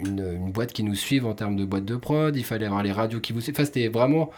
[0.05, 2.85] une- une boîte qui nous suive en termes de boîte de prod, il fallait avoir
[2.85, 3.57] les radios qui vous suivent.
[3.57, 4.31] Enfin, c'était vraiment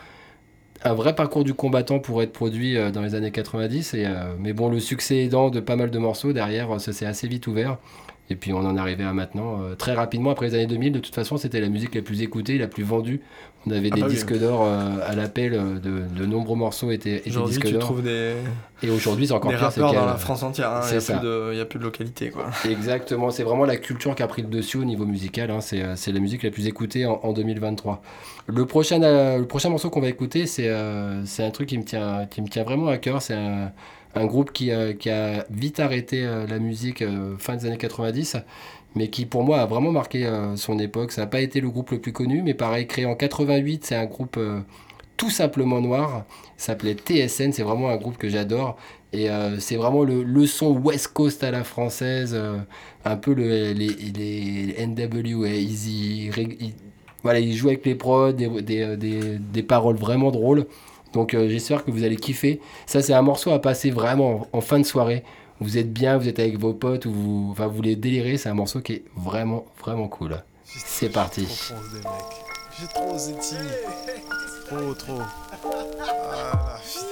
[0.84, 3.94] un vrai parcours du combattant pour être produit euh, dans les années 90.
[3.94, 6.92] Et, euh, mais bon, le succès aidant de pas mal de morceaux, derrière, euh, ça
[6.92, 7.78] s'est assez vite ouvert.
[8.28, 11.14] Et puis on en arrivé à maintenant, très rapidement, après les années 2000, de toute
[11.14, 13.20] façon, c'était la musique la plus écoutée, la plus vendue.
[13.66, 14.14] On avait Ah des bah oui.
[14.14, 17.94] disques d'or euh, à l'appel, euh, de, de nombreux morceaux étaient, étaient disques d'or.
[18.00, 18.34] des,
[18.82, 19.66] Et aujourd'hui, c'est encore des pire.
[19.66, 20.70] rappeurs dans la France entière.
[20.70, 20.80] hein.
[20.92, 22.46] Il C'est n'y a, a plus de localité quoi.
[22.70, 25.50] Exactement, c'est vraiment la culture qui a pris le dessus au niveau musical.
[25.50, 25.60] hein.
[25.60, 28.02] C'est, euh, la musique la plus écoutée en, en 2023.
[28.46, 31.84] Le prochain, euh, le prochain morceau qu'on va écouter, c'est, euh, un truc qui me,
[31.84, 33.20] tient, qui me tient vraiment à cœur.
[33.20, 33.72] C'est un,
[34.14, 37.04] un groupe qui, qui a vite arrêté la musique
[37.38, 38.36] fin des années 90,
[38.96, 41.12] mais qui pour moi a vraiment marqué euh, son époque.
[41.12, 43.94] Ça n'a pas été le groupe le plus connu, mais pareil, créé en 88, c'est
[43.96, 44.60] un groupe euh,
[45.16, 46.24] tout simplement noir.
[46.56, 48.76] S'appelait TSN, c'est vraiment un groupe que j'adore.
[49.12, 52.36] Et euh, c'est vraiment le, son West Coast à la française,
[53.04, 56.30] un peu le, les, les NWA, Easy.
[56.60, 56.74] Il-
[57.22, 58.96] voilà, il joue avec les prods, des, des,
[59.38, 60.66] des, paroles vraiment drôles.
[61.12, 62.60] Donc j'espère que vous allez kiffer.
[62.86, 65.24] Ça, c'est un morceau à passer vraiment en, en fin de soirée.
[65.60, 68.36] Vous êtes bien, vous êtes avec vos potes, ou vous, enfin, vous voulez délirer.
[68.36, 70.42] C'est un morceau qui est vraiment, vraiment cool.
[70.64, 71.46] C'est parti.
[72.78, 73.34] J'ai trop osé.
[74.66, 75.20] Trop, trop.
[75.20, 75.56] Ah
[76.32, 77.06] là, putain.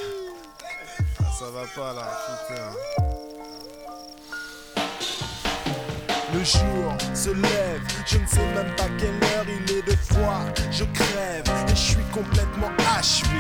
[1.21, 2.07] Ah, ça va pas là,
[2.49, 2.94] putain.
[6.35, 10.43] Le jour se lève, je ne sais même pas quelle heure il est de froid.
[10.73, 13.39] Je crève et je suis complètement achevé.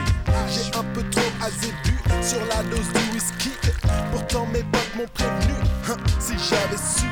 [0.49, 3.51] J'ai un peu trop azébu sur la dose du whisky.
[4.12, 5.55] Pourtant mes potes m'ont prévenu,
[5.90, 7.07] hein, si j'avais su.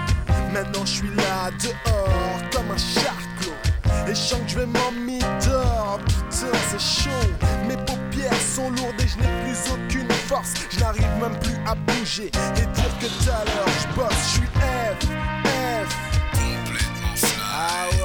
[0.52, 4.06] Maintenant je suis là dehors comme un charclos.
[4.06, 5.98] Et je sens que je vais m'en midor.
[6.06, 7.10] Putain, c'est chaud.
[7.66, 10.54] Mes paupières sont lourdes et je n'ai plus aucune force.
[10.70, 14.12] Je n'arrive même plus à bouger et dire que tout à l'heure je bosse.
[14.22, 15.41] Je suis F.
[17.54, 17.98] Ah ouais.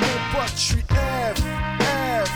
[0.00, 1.40] Mon pote, je suis F,
[1.80, 2.30] F.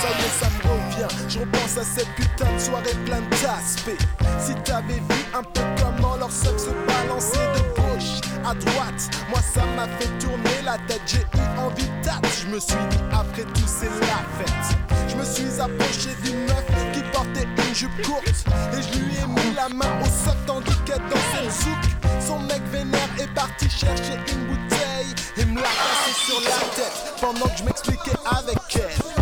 [0.00, 1.12] Ça y est, ça me revient.
[1.28, 4.00] Je repense à cette putain de soirée pleine d'aspects.
[4.38, 7.83] Si t'avais vu un peu comment leur sexe se balançait de
[8.46, 11.02] à droite, moi ça m'a fait tourner la tête.
[11.06, 12.04] J'ai eu envie de.
[12.40, 14.76] Je me suis dit, après tout, c'est la fête.
[15.08, 18.44] Je me suis approché d'une meuf qui portait une jupe courte.
[18.76, 22.20] Et je lui ai mis la main au soc tandis qu'elle dansait le zouk.
[22.20, 27.14] Son mec vénère est parti chercher une bouteille et me l'a passé sur la tête
[27.20, 29.13] pendant que je m'expliquais avec elle.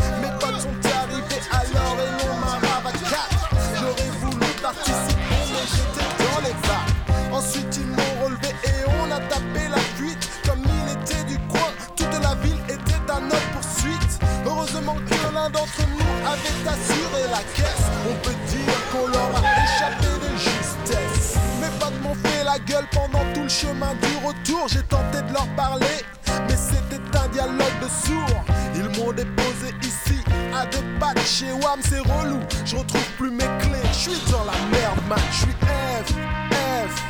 [16.65, 17.87] La caisse.
[18.09, 21.37] On peut dire qu'on leur a échappé de justesse.
[21.61, 24.69] Mes potes m'ont fait la gueule pendant tout le chemin du retour.
[24.69, 26.05] J'ai tenté de leur parler,
[26.49, 28.45] mais c'était un dialogue de sourds.
[28.75, 30.21] Ils m'ont déposé ici
[30.55, 32.41] à deux pattes chez WAM, c'est relou.
[32.65, 35.19] Je retrouve plus mes clés, je suis dans la merde, man.
[35.31, 36.13] Je suis F,
[36.53, 37.03] F.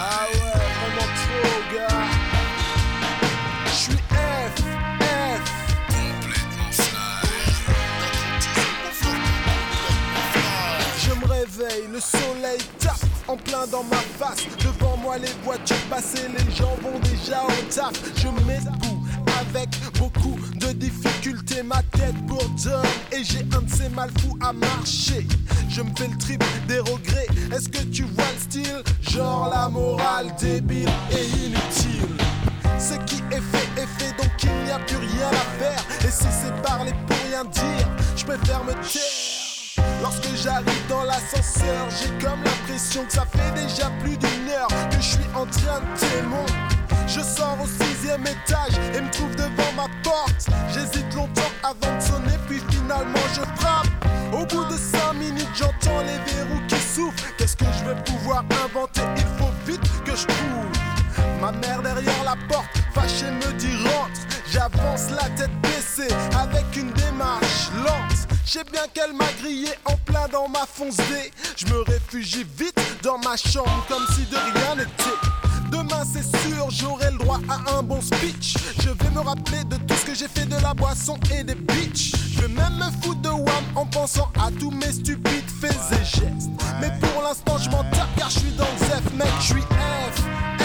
[0.00, 2.17] Ah ouais, vraiment trop, gars.
[13.28, 14.46] En plein dans ma face.
[14.58, 17.92] Devant moi les voitures passées, les gens vont déjà au taf.
[18.16, 19.04] Je mets debout
[19.40, 19.68] avec
[19.98, 21.62] beaucoup de difficultés.
[21.62, 25.26] Ma tête bourdonne et j'ai un de ces mal fous à marcher.
[25.68, 27.26] Je me fais le trip des regrets.
[27.54, 28.82] Est-ce que tu vois le style?
[29.02, 32.16] Genre la morale débile et inutile.
[32.78, 35.84] Ce qui est fait est fait, donc il n'y a plus rien à faire.
[36.00, 39.37] Et si c'est parler pour rien dire, je préfère me taire.
[40.00, 44.96] Lorsque j'arrive dans l'ascenseur, j'ai comme l'impression que ça fait déjà plus d'une heure que
[44.96, 46.46] je suis en train de témoin.
[47.06, 50.46] Je sors au sixième étage et me trouve devant ma porte.
[50.72, 53.88] J'hésite longtemps avant de sonner, puis finalement je frappe.
[54.32, 57.34] Au bout de cinq minutes, j'entends les verrous qui souffrent.
[57.36, 59.02] Qu'est-ce que je vais pouvoir inventer?
[59.16, 60.68] Il faut vite que je trouve.
[61.40, 64.20] Ma mère derrière la porte, fâchée me dit rentre.
[64.50, 68.17] J'avance la tête baissée avec une démarche lente.
[68.48, 71.30] Je sais bien qu'elle m'a grillé en plein dans ma fonce D.
[71.54, 75.70] Je me réfugie vite dans ma chambre comme si de rien n'était.
[75.70, 79.76] Demain c'est sûr j'aurai le droit à un bon speech Je vais me rappeler de
[79.76, 82.90] tout ce que j'ai fait de la boisson et des bitches Je vais même me
[83.02, 86.48] foutre de wham en pensant à tous mes stupides faits et gestes
[86.80, 89.60] Mais pour l'instant je m'en tape car je suis dans le F mec je suis
[89.60, 90.57] F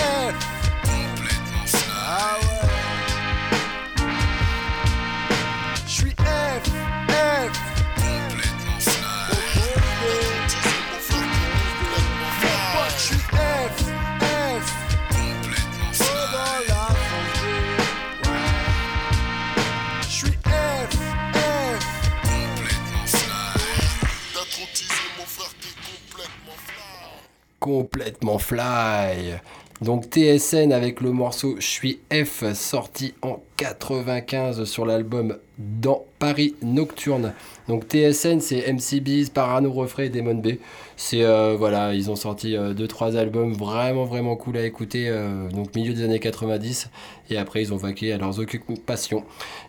[27.68, 29.36] complètement fly.
[29.82, 36.56] Donc TSN avec le morceau Je suis F sorti en 95 sur l'album Dans Paris
[36.62, 37.34] Nocturne.
[37.70, 40.56] Donc TSN c'est MC Bees, Parano Refrain et Demon B.
[40.98, 45.74] C'est euh, voilà, ils ont sorti 2-3 albums vraiment vraiment cool à écouter euh, donc
[45.74, 46.90] milieu des années 90
[47.30, 49.24] et après ils ont vaqué à leurs occupations.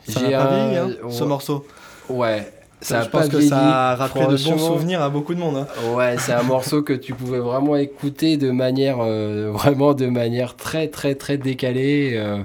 [0.08, 1.64] Ça J'ai un- vieilli, hein, ce morceau?
[2.08, 2.46] Ouais.
[2.84, 5.40] Ça a je pense que vieilli, ça a rappelé de bons souvenirs à beaucoup de
[5.40, 5.56] monde.
[5.56, 5.66] hein.
[5.94, 10.56] Ouais, c'est un morceau que tu pouvais vraiment écouter de manière euh, vraiment de manière
[10.56, 12.12] très très très décalée.
[12.14, 12.42] euh,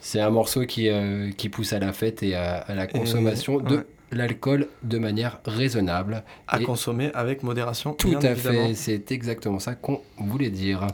[0.00, 3.58] c'est un morceau qui, euh, qui pousse à la fête et à, à la consommation
[3.60, 3.82] de ouais.
[4.12, 6.22] l'alcool de manière raisonnable.
[6.46, 7.94] À Et consommer avec modération.
[7.94, 8.68] tout bien à évidemment.
[8.68, 10.86] fait, c'est exactement ça qu'on voulait dire.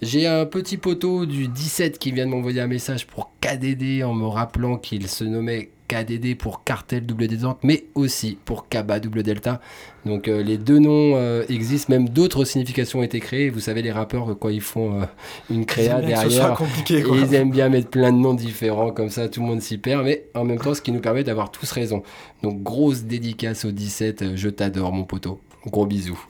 [0.00, 4.14] J'ai un petit poteau du 17 qui vient de m'envoyer un message pour KDD en
[4.14, 9.24] me rappelant qu'il se nommait KDD pour cartel double détente, mais aussi pour Kaba double
[9.24, 9.60] delta.
[10.06, 13.50] Donc euh, les deux noms euh, existent, même d'autres significations ont été créées.
[13.50, 15.04] Vous savez, les rappeurs, euh, quand ils font euh,
[15.50, 17.16] une créa derrière, compliqué, quoi.
[17.16, 20.04] ils aiment bien mettre plein de noms différents, comme ça tout le monde s'y perd,
[20.04, 22.04] mais en même temps, ce qui nous permet d'avoir tous raison.
[22.44, 25.40] Donc grosse dédicace au 17, euh, je t'adore mon poteau.
[25.66, 26.20] Gros bisous.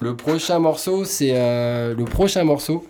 [0.00, 2.84] Le prochain morceau, c'est le prochain morceau.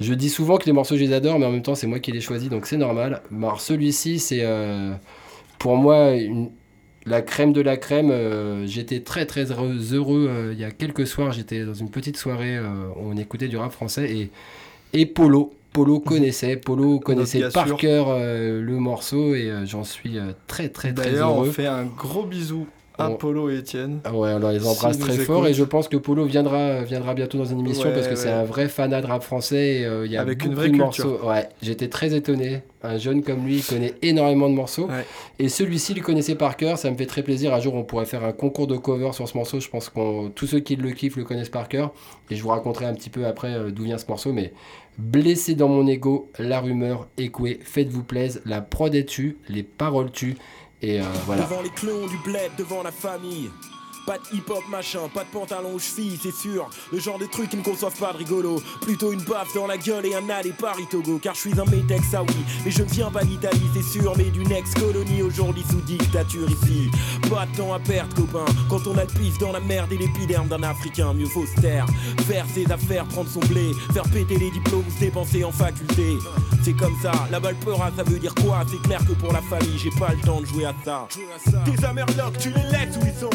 [0.00, 1.98] Je dis souvent que les morceaux, je les adore, mais en même temps, c'est moi
[1.98, 3.20] qui les choisis, donc c'est normal.
[3.36, 4.92] Alors, celui-ci, c'est euh,
[5.58, 6.50] pour moi une-
[7.06, 8.10] la crème de la crème.
[8.10, 9.76] Euh, j'étais très très heureux.
[9.92, 12.62] heureux, euh, il y a quelques soirs, j'étais dans une petite soirée où
[13.10, 14.30] on écoutait du rap français et,
[14.98, 15.52] et Polo.
[15.72, 17.76] Polo connaissait, Polo connaissait par sûr.
[17.76, 21.48] cœur le morceau et j'en suis très très très D'ailleurs, heureux.
[21.48, 22.66] on fait un gros bisou
[23.08, 24.00] On- Polo et Étienne.
[24.04, 27.14] Ah ouais, on les embrasse S'ils très fort et je pense que Polo viendra, viendra
[27.14, 29.84] bientôt dans une émission Ouais, parce que c'est un vrai fanat de rap français et
[29.86, 31.24] euh, il y a Avec une vraie culture.
[31.26, 32.62] Ouais, j'étais très étonné.
[32.82, 34.88] Un jeune comme lui il connaît énormément de morceaux
[35.38, 36.78] et celui-ci il le connaissait par cœur.
[36.78, 37.52] Ça me fait très plaisir.
[37.52, 39.60] Un jour on pourrait faire un concours de cover sur ce morceau.
[39.60, 41.92] Je pense que tous ceux qui le kiffent le connaissent par cœur
[42.30, 44.32] et je vous raconterai un petit peu après euh, d'où vient ce morceau.
[44.32, 44.52] Mais
[44.98, 50.10] blessé dans mon ego, la rumeur, écoué, faites-vous plaise, la prod est tue, les paroles
[50.10, 50.36] tuent
[50.82, 51.04] et euh.
[51.28, 53.50] Devant les clones du bled, devant la famille.
[54.10, 56.68] Pas de hip-hop machin, pas de pantalon aux chevilles, c'est sûr.
[56.92, 58.60] Le genre de truc qui ne conçoivent pas de rigolo.
[58.80, 61.20] Plutôt une baffe dans la gueule et un aller Paris Togo.
[61.22, 62.34] Car je suis un métex, ah oui.
[62.64, 64.12] Mais je ne viens pas d'Italie, c'est sûr.
[64.16, 66.90] Mais d'une ex-colonie aujourd'hui sous dictature ici.
[67.30, 68.52] Pas de temps à perdre, copain.
[68.68, 71.60] Quand on a le pif dans la merde et l'épiderme d'un Africain, mieux faut se
[71.60, 71.86] taire.
[72.26, 73.70] Faire ses affaires, prendre son blé.
[73.92, 76.16] Faire péter les diplômes, se dépenser en faculté.
[76.64, 78.64] C'est comme ça, la balle peura, ça veut dire quoi?
[78.68, 81.06] C'est clair que pour la famille, j'ai pas le temps de jouer à ça.
[81.64, 83.30] Tes amerlocs, tu les laisses où ils sont.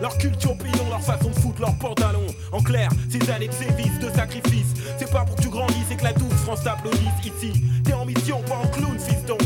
[0.00, 2.26] Leur culture pillon, leur façon de foutre leurs pantalons.
[2.52, 4.74] En clair, ces années de sévices, de sacrifices.
[4.98, 7.62] C'est pas pour que tu grandisses et que la douce France t'applaudisse ici.
[7.84, 9.38] T'es en mission, pas en clown, fiston.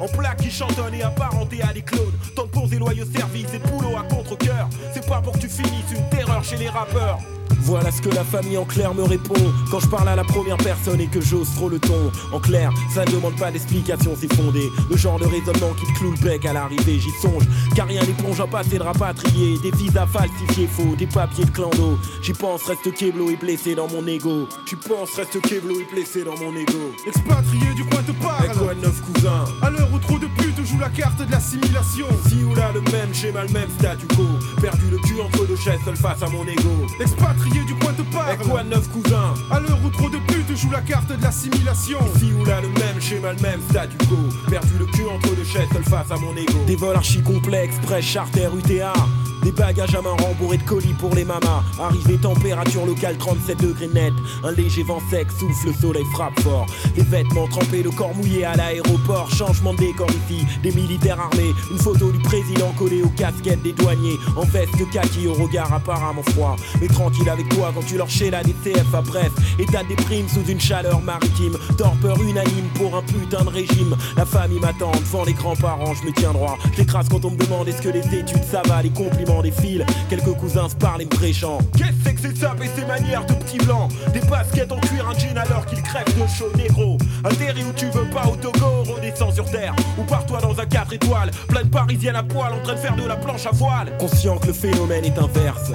[0.00, 2.18] En plaque qui chantonne et apparenté à des clones.
[2.34, 4.68] Tampons et loyaux services et de boulot à contre-coeur.
[4.92, 7.18] C'est pas pour que tu finisses une terreur chez les rappeurs.
[7.60, 9.34] Voilà ce que la famille en clair me répond
[9.70, 12.10] quand je parle à la première personne et que j'ose trop le ton.
[12.32, 14.70] En clair, ça ne demande pas d'explication, c'est fondé.
[14.90, 17.44] Le genre de raisonnement qui te cloue le bec à l'arrivée, j'y songe.
[17.74, 19.58] Car rien n'est plonge à passer de rapatrier.
[19.62, 21.98] Des visas falsifiés faux, des papiers de clando.
[22.22, 24.48] J'y pense, reste Keblo et blessé dans mon ego.
[24.66, 26.92] Tu penses, reste Keblo et blessé dans mon ego.
[27.06, 28.44] Expatrié du coin te parle.
[28.44, 29.44] Avec quoi de neuf cousins?
[29.62, 32.06] À l'heure où trop de putes la carte de l'assimilation.
[32.28, 34.26] Si ou là, le même schéma, le même statu quo.
[34.60, 36.86] Perdu le cul entre deux chaises, seul face à mon ego.
[37.00, 38.30] Expatrié du coin te parle.
[38.30, 39.34] Avec quoi de neuf cousins?
[39.50, 40.18] À l'heure où trop de
[40.54, 41.98] putes jouent la carte de l'assimilation.
[42.18, 43.96] Si ou là, le même schéma, le même statu.
[44.48, 46.58] Perdu le cul entre deux chaises, seul face à mon ego.
[46.66, 48.92] Des vols archi complexes, presse, charter, UTA.
[49.44, 51.62] Des bagages à main rembourrés de colis pour les mamas.
[51.78, 54.14] Arrivée température locale 37 degrés net.
[54.42, 56.66] Un léger vent sec souffle, le soleil frappe fort.
[56.96, 59.30] Les vêtements trempés, le corps mouillé à l'aéroport.
[59.30, 61.52] Changement de décor ici, des militaires armés.
[61.70, 64.16] Une photo du président collée aux casquettes des douaniers.
[64.34, 66.56] En veste kaki au regard apparemment froid.
[66.80, 69.30] Mais tranquille avec toi quand tu leur la des TF à bref.
[69.58, 71.56] État des primes sous une chaleur maritime.
[71.78, 73.96] Torpeur unanime pour un putain de régime.
[74.16, 76.58] La famille m'attend devant les grands-parents, je me tiens droit.
[76.76, 79.82] J'écrase quand on me demande est-ce que les études ça va, les compliments des fils.
[80.08, 81.58] Quelques cousins se parlent et me prêchant.
[81.76, 82.54] Qu'est-ce que c'est ça?
[82.62, 86.04] Et ces manières de petits blancs Des baskets en cuir, un jean alors qu'ils crèvent
[86.14, 86.98] de chaud négro.
[87.24, 89.74] Atterri où tu veux pas au Togo, redescends sur terre.
[89.98, 92.96] Ou pars-toi dans un 4 étoiles, plein de parisiennes à poil en train de faire
[92.96, 93.96] de la planche à voile.
[93.98, 95.72] Conscient que le phénomène est inverse.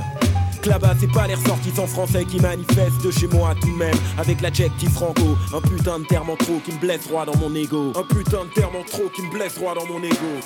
[0.65, 4.41] Là-bas c'est pas les ressortissants français qui manifestent de chez moi tout de même Avec
[4.41, 7.93] l'adjectif franco Un putain de terme en trop qui me blesse droit dans mon ego
[7.95, 10.39] Un putain de terme en trop qui me blesse droit dans mon ego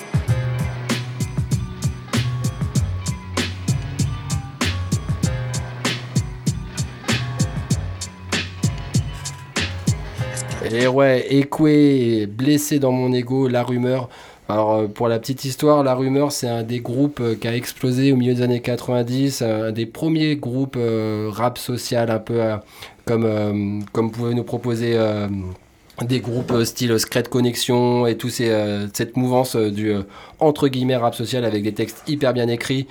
[10.70, 14.08] Et ouais, Ekwe, blessé dans mon ego, la rumeur.
[14.48, 17.56] Alors euh, pour la petite histoire, la rumeur c'est un des groupes euh, qui a
[17.56, 22.40] explosé au milieu des années 90, un des premiers groupes euh, rap social un peu
[22.40, 22.56] euh,
[23.06, 25.28] comme euh, comme pouvaient nous proposer euh,
[26.02, 30.02] des groupes euh, style Secret Connection et tout ces, euh, cette mouvance euh, du euh,
[30.40, 32.86] entre guillemets rap social avec des textes hyper bien écrits.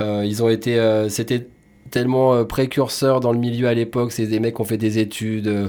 [0.00, 1.46] Euh, ils ont été euh, c'était
[1.90, 4.98] tellement euh, précurseur dans le milieu à l'époque, c'est des mecs qui ont fait des
[4.98, 5.68] études euh,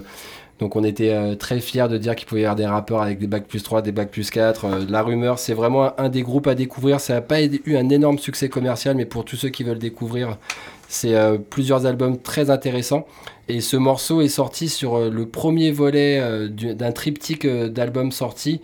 [0.59, 3.19] donc on était euh, très fiers de dire qu'il pouvait y avoir des rappeurs avec
[3.19, 4.65] des bacs plus 3, des bacs plus 4.
[4.65, 6.99] Euh, la rumeur, c'est vraiment un, des groupes à découvrir.
[7.01, 10.37] Ça n'a pas eu un énorme succès commercial, mais pour tous ceux qui veulent découvrir,
[10.87, 13.05] c'est euh, plusieurs albums très intéressants.
[13.49, 18.59] Et ce morceau est sorti sur le premier volet du- d'un triptyque d'albums sortis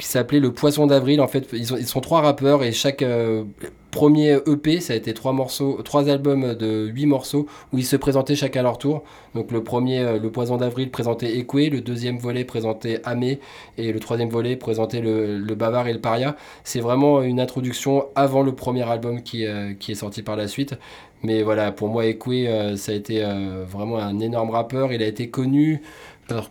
[0.00, 1.20] qui s'appelait Le Poisson d'Avril.
[1.20, 3.44] En fait, ils, ont- ils sont trois rappeurs et chaque euh,
[3.90, 7.96] premier EP, ça a été trois morceaux, trois albums de huit morceaux où ils se
[7.96, 9.02] présentaient chacun à leur tour.
[9.34, 13.40] Donc le premier, euh, Le Poison d'Avril, présentait Ekwe, le deuxième volet présentait Amé
[13.78, 16.36] et le troisième volet présentait le, le Bavard et le Paria.
[16.64, 20.48] C'est vraiment une introduction avant le premier album qui, euh, qui est sorti par la
[20.48, 20.74] suite.
[21.22, 23.22] Mais voilà, pour moi, Ekwe, ça a été
[23.70, 24.90] vraiment un énorme rappeur.
[24.90, 25.82] Il a été connu.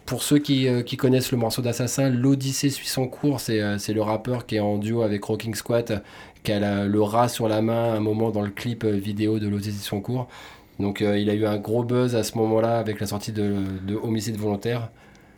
[0.05, 3.39] Pour ceux qui, euh, qui connaissent le morceau d'Assassin, l'Odyssée suit son cours.
[3.39, 6.03] C'est euh, c'est le rappeur qui est en duo avec Rocking Squat,
[6.43, 9.39] qui a le rat sur la main à un moment dans le clip euh, vidéo
[9.39, 10.27] de l'Odyssée suit son cours.
[10.79, 14.37] Donc il a eu un gros buzz à ce moment-là avec la sortie de Homicide
[14.37, 14.89] volontaire.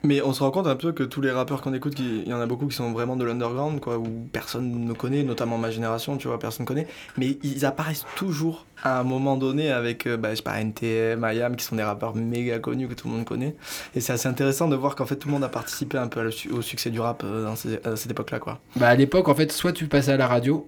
[0.03, 2.33] Mais on se rend compte un peu que tous les rappeurs qu'on écoute, il y
[2.33, 5.69] en a beaucoup qui sont vraiment de l'underground, quoi, où personne ne connaît, notamment ma
[5.69, 6.87] génération, tu vois, personne ne connaît.
[7.17, 11.23] Mais ils apparaissent toujours à un moment donné avec, euh, bah, je sais pas, NTM,
[11.31, 13.55] IAM, qui sont des rappeurs méga connus que tout le monde connaît.
[13.95, 16.29] Et c'est assez intéressant de voir qu'en fait tout le monde a participé un peu
[16.51, 18.59] au succès du rap euh, dans à cette époque-là, quoi.
[18.75, 20.67] Bah à l'époque, en fait, soit tu passais à la radio,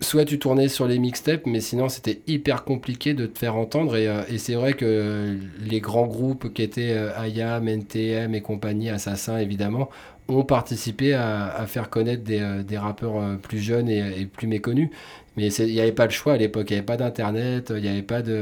[0.00, 3.96] soit tu tournais sur les mixtapes, mais sinon c'était hyper compliqué de te faire entendre.
[3.96, 8.90] Et, euh, c'est vrai que les grands groupes qui étaient euh, IAM, NTM et compagnie,
[8.90, 9.88] Assassin évidemment,
[10.28, 14.90] ont participé à, faire connaître des, euh, rappeurs euh, plus jeunes et plus méconnus.
[15.36, 17.82] Mais il n'y avait pas le choix à l'époque, il n'y avait pas d'internet, il
[17.82, 18.40] n'y avait pas de,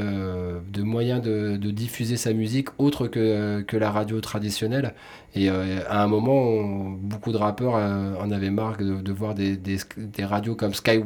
[0.71, 4.93] de moyen de, de diffuser sa musique autre que, que la radio traditionnelle.
[5.35, 9.11] Et euh, à un moment, on- beaucoup de rappeurs euh, en avaient marre de, de
[9.11, 11.01] voir des, des, des radios comme Sky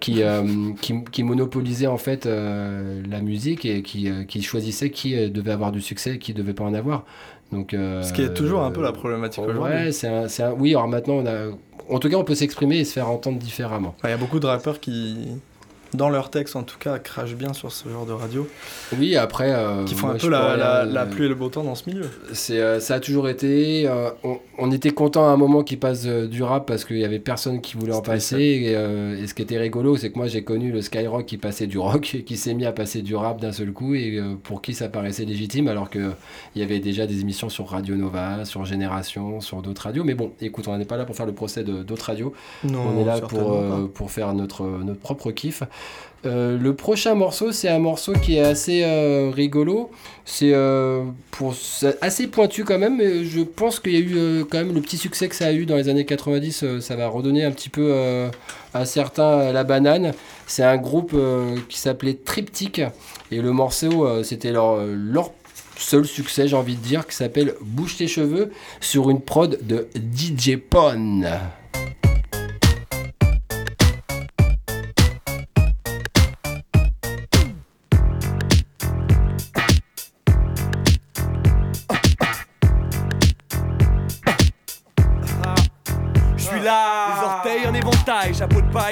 [0.00, 0.42] qui, euh,
[0.80, 5.80] qui, qui monopolisaient en fait la musique et qui, qui choisissaient qui devait avoir du
[5.80, 7.04] succès et qui devait pas en avoir.
[7.52, 9.62] Donc, Ce qui est toujours un peu la problématique aujourd'hui.
[9.86, 10.08] Ouais, c'est
[10.58, 11.48] oui, alors maintenant, on a,
[11.90, 13.94] en tout cas, on peut s'exprimer et se faire entendre différemment.
[14.04, 15.28] Il y a beaucoup de rappeurs qui,
[15.94, 18.46] dans leur texte en tout cas, crachent bien sur ce genre de radio.
[18.98, 19.52] Oui, après.
[19.52, 21.64] euh, Qui font moi, un peu la, pourrais, la, la pluie et le beau temps
[21.64, 22.06] dans ce milieu.
[22.32, 23.86] C'est, euh, ça a toujours été.
[23.88, 26.98] euh, on, on était content à un moment qu'ils passent euh, du rap parce qu'il
[26.98, 28.36] y avait personne qui voulait en passer.
[28.38, 28.72] Et,
[29.22, 31.78] et ce qui était rigolo, c'est que moi j'ai connu le Skyrock qui passait du
[31.78, 34.74] rock et qui s'est mis à passer du rap d'un seul coup et pour qui
[34.74, 36.12] ça paraissait légitime alors qu'il
[36.56, 40.04] y avait déjà des émissions sur Radio Nova, sur Génération, sur d'autres radios.
[40.04, 42.32] Mais bon, écoute, on n'est pas là pour faire le procès de d'autres radios.
[42.64, 43.58] Non, on est là pour,
[43.94, 45.62] pour faire notre, notre propre kiff.
[46.26, 49.90] Euh, le prochain morceau, c'est un morceau qui est assez euh, rigolo.
[50.26, 51.04] C'est euh,
[51.54, 54.82] c'est assez pointu quand même, mais je pense qu'il y a eu quand même le
[54.82, 56.62] petit succès que ça a eu dans les années 90.
[56.62, 57.94] euh, ça va redonner un petit peu
[58.74, 60.12] à certains la banane.
[60.46, 61.16] C'est un groupe
[61.68, 62.82] qui s'appelait Triptych
[63.30, 65.30] et le morceau, c'était leur, leur
[65.76, 68.50] seul succès, j'ai envie de dire, qui s'appelle Bouge tes cheveux
[68.80, 71.22] sur une prod de DJ Pon.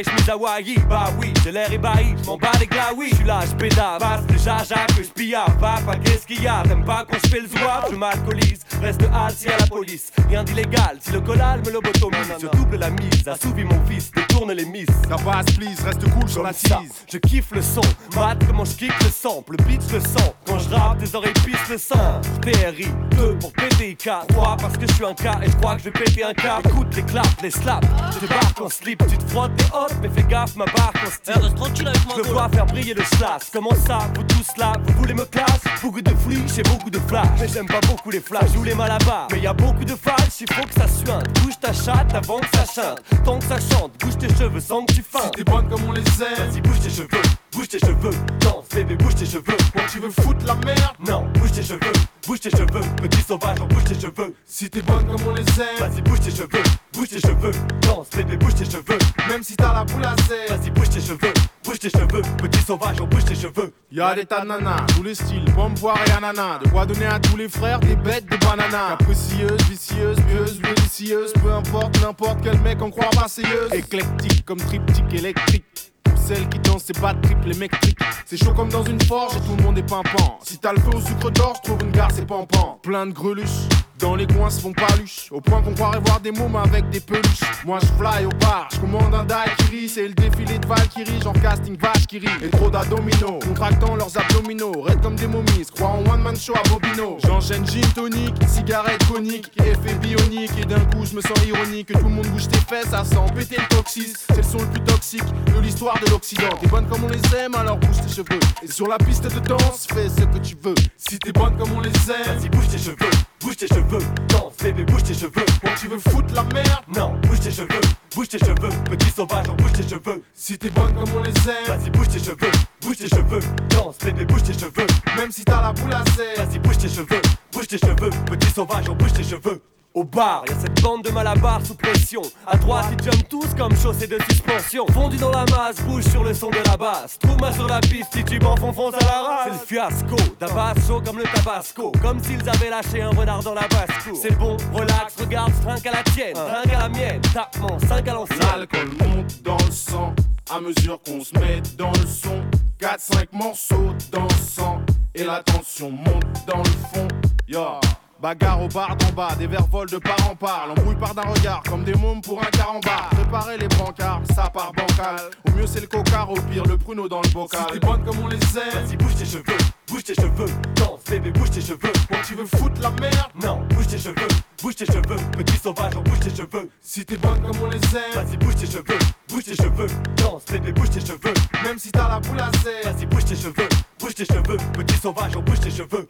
[0.02, 0.76] Chemise Hawaii.
[0.88, 3.10] Bah oui, j'ai l'air ébahi, je m'en bats les glaouis.
[3.10, 5.46] Je suis là, je pédale, passe le jaja que je pilla.
[5.60, 6.62] Papa, qu'est-ce qu'il y a?
[6.62, 7.88] T'aimes pas qu'on se fait le zouave?
[7.90, 10.12] Je m'alcoolise, reste assis à la police.
[10.28, 14.52] Rien d'illégal, si le collal me lobotomise, je double la mise, assouvis mon fils, détourne
[14.52, 14.88] les miss.
[15.08, 17.04] La base, please, reste cool sur la tease.
[17.10, 17.80] Je kiffe le son,
[18.14, 20.32] mat comment je kiffe le sample, le beat je le sens.
[20.46, 22.20] Quand je rappe, tes oreilles pissent le sang.
[22.42, 25.80] TRI, 2 pour PTK, 3 parce que je suis un cas et je crois que
[25.80, 26.68] je vais péter un câble.
[26.68, 30.08] Écoute les claps, les slaps, je débarque en slip, tu te frottes tes hot, mais
[30.08, 31.42] fais gaffe, ma barre en style.
[31.42, 32.16] reste tranquille avec moi.
[32.24, 33.42] Je voir faire briller le slash.
[33.52, 35.60] Comment ça, vous tous là, vous voulez me classe?
[35.82, 37.26] Beaucoup de flics et beaucoup de flash.
[37.40, 39.28] Mais j'aime pas beaucoup les flashs, les.
[39.32, 41.26] Mais y a beaucoup de flash, il faut que ça suinte.
[41.40, 43.00] Bouge ta chatte avant que ça chante.
[43.24, 45.32] Tant que ça chante, bouge tes cheveux sans que tu feintes.
[45.36, 46.48] T'es bonne comme on les aime.
[46.50, 48.14] Vas-y, bouge tes cheveux, bouge tes cheveux.
[48.40, 49.56] Danse, bébé, bouge tes cheveux.
[49.74, 51.92] Quand tu veux foutre la merde, Non, bouge tes cheveux,
[52.26, 52.80] bouge tes cheveux.
[53.02, 54.34] Petit sauvage, bouge tes cheveux.
[54.46, 55.78] si t'es bonne comme on les aime.
[55.78, 56.62] Vas-y, bouge tes cheveux,
[56.92, 57.52] bouge tes cheveux.
[57.82, 58.98] Danse, bébé, bouge tes cheveux.
[59.28, 60.58] Même si t'as la boule à sève.
[60.58, 61.32] Vas-y, bouge tes cheveux,
[61.64, 62.22] bouge tes cheveux.
[62.38, 63.72] Petit sauvage, bouge tes cheveux.
[63.90, 66.58] Y'a des tas de nanas, tous les styles, pomme, poire et ananas.
[66.58, 68.96] De quoi donner à tous les frères des bêtes, des bananas.
[68.98, 71.32] Capricieuse, vicieuse, pieuse, délicieuse.
[71.42, 73.72] Peu importe, n'importe quel mec en croit marseillaise.
[73.72, 75.92] Éclectique comme triptyque électrique.
[76.08, 77.98] Pour celles qui dansent, c'est pas de triple, les mecs triquent.
[78.26, 80.38] C'est chaud comme dans une forge et tout le monde est pimpant.
[80.42, 82.78] Si t'as le feu au sucre d'orge, trouve une gare, c'est pampant.
[82.82, 83.68] Plein de greluches.
[83.98, 87.00] Dans les coins se font paluches, au point qu'on croirait voir des mômes avec des
[87.00, 87.40] peluches.
[87.66, 91.32] Moi je fly au bar, je commande un daiquiri, c'est le défilé de Valkyrie, genre
[91.42, 92.28] casting vache qui rit.
[92.44, 96.54] Et trop d'adominos, contractant leurs abdominaux, raides comme des momies, croient en one man show
[96.54, 97.18] à Bobino.
[97.26, 101.94] J'enchaîne gin tonic, cigarette conique, effet bionique, et d'un coup je me sens ironique, que
[101.94, 104.14] tout le monde bouge tes fesses, ça sent péter le toxis.
[104.28, 106.48] C'est le son le plus toxique de l'histoire de l'Occident.
[106.60, 108.40] T'es bonne comme on les aime, alors bouge tes cheveux.
[108.62, 110.74] Et sur la piste de danse, fais ce que tu veux.
[110.96, 114.04] Si t'es bonne comme on les aime, Vas-y, bouge tes cheveux, bouge tes cheveux.
[114.28, 115.30] Danse, bébé, bouge tes cheveux.
[115.62, 117.80] quand tu veux foutre la merde, Non, bouge tes cheveux,
[118.14, 118.68] bouge tes cheveux.
[118.90, 120.22] Petit sauvage, bouge tes cheveux.
[120.34, 123.40] si t'es bonne comme on les aime, Vas-y, bouge tes cheveux, bouge tes cheveux.
[123.70, 124.86] Danse, bébé, bouge tes cheveux.
[125.16, 126.46] même si t'as la boule à sève.
[126.46, 127.22] Vas-y, bouge tes cheveux,
[127.52, 128.10] bouge tes cheveux.
[128.26, 129.60] Petit sauvage, bouge tes cheveux.
[129.98, 132.22] Au bar, y a cette bande de malabar sous pression.
[132.46, 134.86] À droite, ils jumpent tous comme chaussée de suspension.
[134.92, 137.18] Fondu dans la masse, bouge sur le son de la basse.
[137.18, 139.40] Trouve-moi sur la piste, titube en fond, fonce à la race.
[139.46, 141.90] C'est le fiasco, d'abas chaud comme le tabasco.
[142.00, 144.16] Comme s'ils avaient lâché un renard dans la basse-cour.
[144.22, 147.20] C'est bon, relax, regarde, trinque à la tienne, trinque à la mienne.
[147.34, 148.38] Tapement, 5 à l'ancienne.
[148.38, 150.14] L'alcool monte dans le sang
[150.48, 152.40] à mesure qu'on se met dans le son.
[152.80, 154.80] 4-5 morceaux dansant
[155.12, 157.08] et la tension monte dans le fond.
[157.48, 157.80] Yo.
[158.20, 160.66] Bagarre au bar d'en bas, des verres volent de part en part.
[160.66, 163.10] L'embrouille part d'un regard, comme des mômes pour un carambar.
[163.10, 165.16] Préparez les brancards, ça part bancal.
[165.46, 167.60] Au mieux c'est le cocard, au pire le pruneau dans le bocal.
[167.72, 170.52] Si t'es bonne comme on les aime, Vas-y, bouge tes cheveux, bouge tes cheveux.
[170.74, 171.92] Danse, bébé, bouge tes cheveux.
[172.08, 174.28] quand tu veux foutre la merde, Non, bouge tes cheveux,
[174.60, 175.16] bouge tes cheveux.
[175.36, 176.68] Petit sauvage, bouge tes cheveux.
[176.80, 178.98] si t'es bonne comme on les aime, Vas-y, bouge tes cheveux,
[179.28, 179.86] bouge tes cheveux.
[180.16, 181.34] Danse, bébé, bouge tes cheveux.
[181.64, 182.84] même si t'as la boule à sève.
[182.84, 183.68] Vas-y, bouge tes cheveux,
[184.00, 184.56] bouge tes cheveux.
[184.72, 186.08] Petit sauvage, bouge tes cheveux.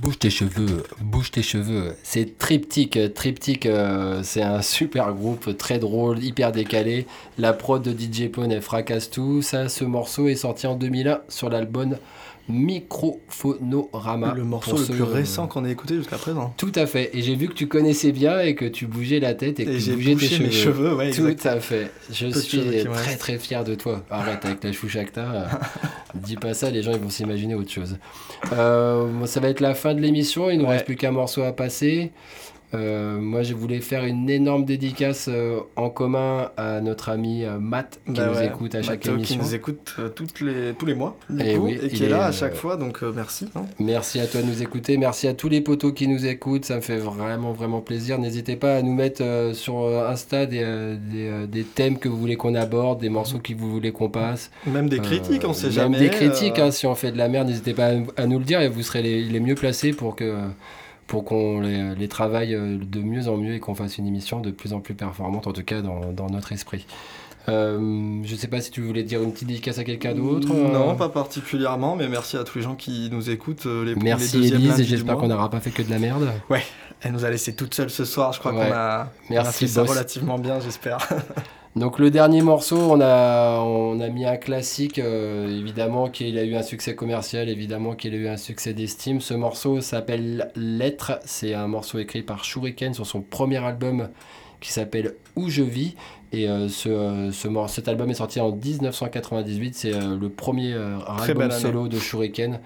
[0.00, 1.94] Bouge tes cheveux, bouge tes cheveux.
[2.02, 2.98] C'est Triptyque.
[3.14, 7.06] Triptyque, euh, c'est un super groupe, très drôle, hyper décalé.
[7.38, 9.42] La prod de DJ Pone, elle fracasse tout.
[9.42, 11.96] Ça, ce morceau est sorti en 2001 sur l'album
[12.48, 14.32] Microphonorama.
[14.34, 16.54] Le morceau le plus récent qu'on ait écouté jusqu'à présent.
[16.56, 17.10] Tout à fait.
[17.12, 19.70] Et j'ai vu que tu connaissais bien et que tu bougeais la tête et que
[19.70, 20.44] Et tu j'ai bougeais tes cheveux.
[20.46, 21.46] mes cheveux, ouais, Tout exact.
[21.46, 21.90] à fait.
[22.10, 24.02] Je Peu suis très très fier de toi.
[24.10, 25.48] Arrête avec ta chouchacta.
[26.14, 27.98] dis pas ça, les gens ils vont s'imaginer autre chose.
[28.52, 30.50] Euh, ça va être la fin de l'émission.
[30.50, 32.12] Il nous reste plus qu'un morceau à passer.
[32.74, 37.58] Euh, moi, je voulais faire une énorme dédicace euh, en commun à notre ami euh,
[37.58, 39.36] Matt qui Bah nous ouais, écoute à chaque Mathieu émission.
[39.36, 42.10] Qui nous écoute toutes les, tous les mois, Eh coup, oui, et qui est est,
[42.10, 43.48] là à chaque fois, donc merci.
[43.56, 43.64] hein.
[43.78, 44.98] Merci à toi de nous écouter.
[44.98, 46.66] Merci à tous les potos qui nous écoutent.
[46.66, 48.18] Ça me fait vraiment, vraiment plaisir.
[48.18, 49.22] N'hésitez pas à nous mettre
[49.54, 53.70] sur Insta des, des, des thèmes que vous voulez qu'on aborde, des morceaux que vous
[53.70, 54.50] voulez qu'on passe.
[54.66, 57.28] Même des critiques, on sait même jamais, des critiques, hein, si on fait de la
[57.28, 59.92] merde, n'hésitez pas à, à nous le dire et vous serez les, les mieux placés
[59.92, 60.34] pour que
[61.08, 64.38] pour qu'on les, les travaille euh, de mieux en mieux et qu'on fasse une émission
[64.40, 66.86] de plus en plus performante, en tout cas dans, dans notre esprit.
[67.48, 70.48] Euh, je sais pas si tu voulais dire une petite dédicace à quelqu'un d'autre.
[70.48, 73.64] Non, euh, pas particulièrement, mais merci à tous les gens qui nous écoutent.
[73.64, 76.28] Les, Merci Elise et j'espère qu'on n'aura pas fait que de la merde.
[76.50, 76.62] Ouais,
[77.00, 78.34] elle nous a laissé toute seule ce soir.
[78.34, 78.66] Je crois Ouais.
[78.68, 80.98] qu'on a, on a fait ça relativement bien, j'espère.
[81.78, 86.42] Donc le dernier morceau, on a, on a mis un classique, euh, évidemment qu'il a
[86.42, 89.20] eu un succès commercial, évidemment qu'il a eu un succès d'estime.
[89.20, 94.08] Ce morceau s'appelle Lettre, c'est un morceau écrit par Shuriken sur son premier album
[94.60, 95.94] qui s'appelle Où je vis.
[96.32, 101.50] Et euh, ce, euh, ce cet album est sorti en 1998, c'est le premier album
[101.52, 102.58] solo de Shuriken.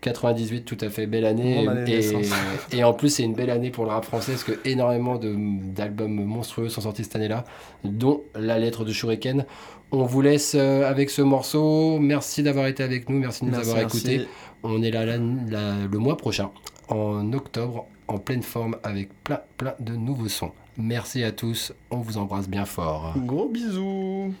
[0.00, 1.66] 98, tout à fait belle année.
[2.72, 6.24] Et, en plus, c'est une belle année pour le rap français parce que énormément d'albums
[6.24, 7.44] monstrueux sont sortis cette année-là,
[7.84, 9.44] dont La lettre de Shuriken.
[9.92, 11.98] On vous laisse euh, avec ce morceau.
[11.98, 13.98] Merci d'avoir été avec nous, merci de nous Merci, avoir merci.
[13.98, 14.28] écoutés.
[14.62, 15.16] On est là, là,
[15.48, 16.50] là le mois prochain,
[16.88, 20.52] en octobre, en pleine forme, avec plein, plein de nouveaux sons.
[20.76, 23.14] Merci à tous, on vous embrasse bien fort.
[23.16, 24.32] Gros bisous.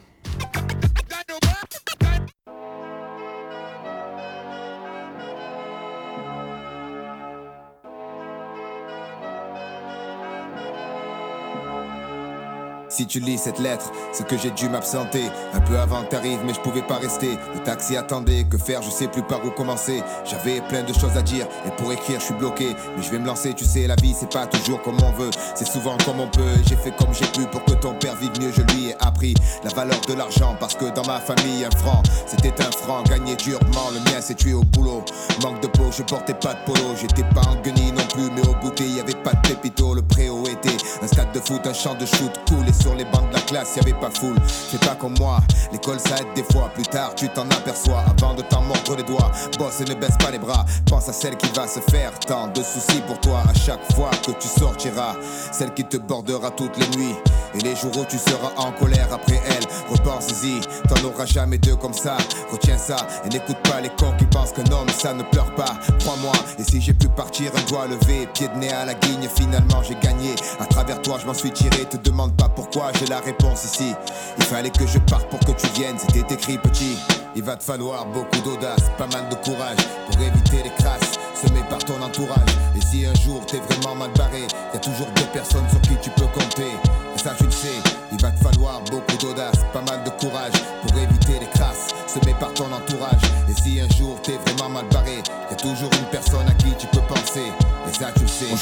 [13.00, 15.22] Si tu lis cette lettre, c'est que j'ai dû m'absenter.
[15.54, 17.38] Un peu avant t'arrives mais je pouvais pas rester.
[17.54, 20.02] Le taxi attendait, que faire, je sais plus par où commencer.
[20.26, 22.76] J'avais plein de choses à dire et pour écrire je suis bloqué.
[22.94, 25.30] Mais je vais me lancer, tu sais la vie c'est pas toujours comme on veut.
[25.54, 28.38] C'est souvent comme on peut, j'ai fait comme j'ai pu Pour que ton père vive
[28.38, 29.32] mieux, je lui ai appris
[29.64, 30.54] La valeur de l'argent.
[30.60, 34.34] Parce que dans ma famille un franc C'était un franc, gagné durement, le mien s'est
[34.34, 35.02] tué au boulot.
[35.42, 36.94] Manque de peau, je portais pas de polo.
[37.00, 39.94] J'étais pas en guenille non plus mais au goûter y avait pas de pépito.
[39.94, 43.28] Le préau était un stade de foot, un champ de shoot cool Et les bancs
[43.28, 44.36] de la classe y avait pas foule.
[44.46, 45.40] C'est pas comme moi,
[45.72, 46.70] l'école ça aide des fois.
[46.74, 49.30] Plus tard tu t'en aperçois avant de t'en mordre les doigts.
[49.58, 50.64] Bosse et ne baisse pas les bras.
[50.86, 53.42] Pense à celle qui va se faire tant de soucis pour toi.
[53.48, 55.14] À chaque fois que tu sortiras
[55.52, 57.16] Celle qui te bordera toutes les nuits.
[57.54, 59.64] Et les jours où tu seras en colère après elle.
[59.90, 62.16] Repense-y, t'en auras jamais deux comme ça.
[62.52, 65.78] Retiens ça et n'écoute pas les cons qui pensent qu'un homme ça ne pleure pas.
[66.00, 69.28] Crois-moi, et si j'ai pu partir un doigt levé Pied de nez à la guigne,
[69.34, 70.34] finalement j'ai gagné.
[70.60, 73.94] À travers toi je m'en suis tiré, te demande pas pourquoi J'ai la réponse ici.
[74.38, 76.96] Il fallait que je parte pour que tu viennes, c'était écrit petit.
[77.36, 79.76] Il va te falloir beaucoup d'audace, pas mal de courage
[80.10, 81.18] Pour éviter les crasses.
[81.34, 82.50] Semées par ton entourage.
[82.76, 84.42] Et si un jour t'es vraiment mal barré
[84.74, 86.72] Y a toujours deux personnes sur qui tu peux compter.
[87.14, 87.68] Et ça tu le sais,
[88.12, 90.52] il va te falloir beaucoup d'audace, pas mal de courage
[90.82, 91.88] Pour éviter les crasses.
[92.06, 93.22] Semées par ton entourage.
[93.48, 95.18] Et si un jour t'es vraiment mal barré
[95.50, 95.89] Y a toujours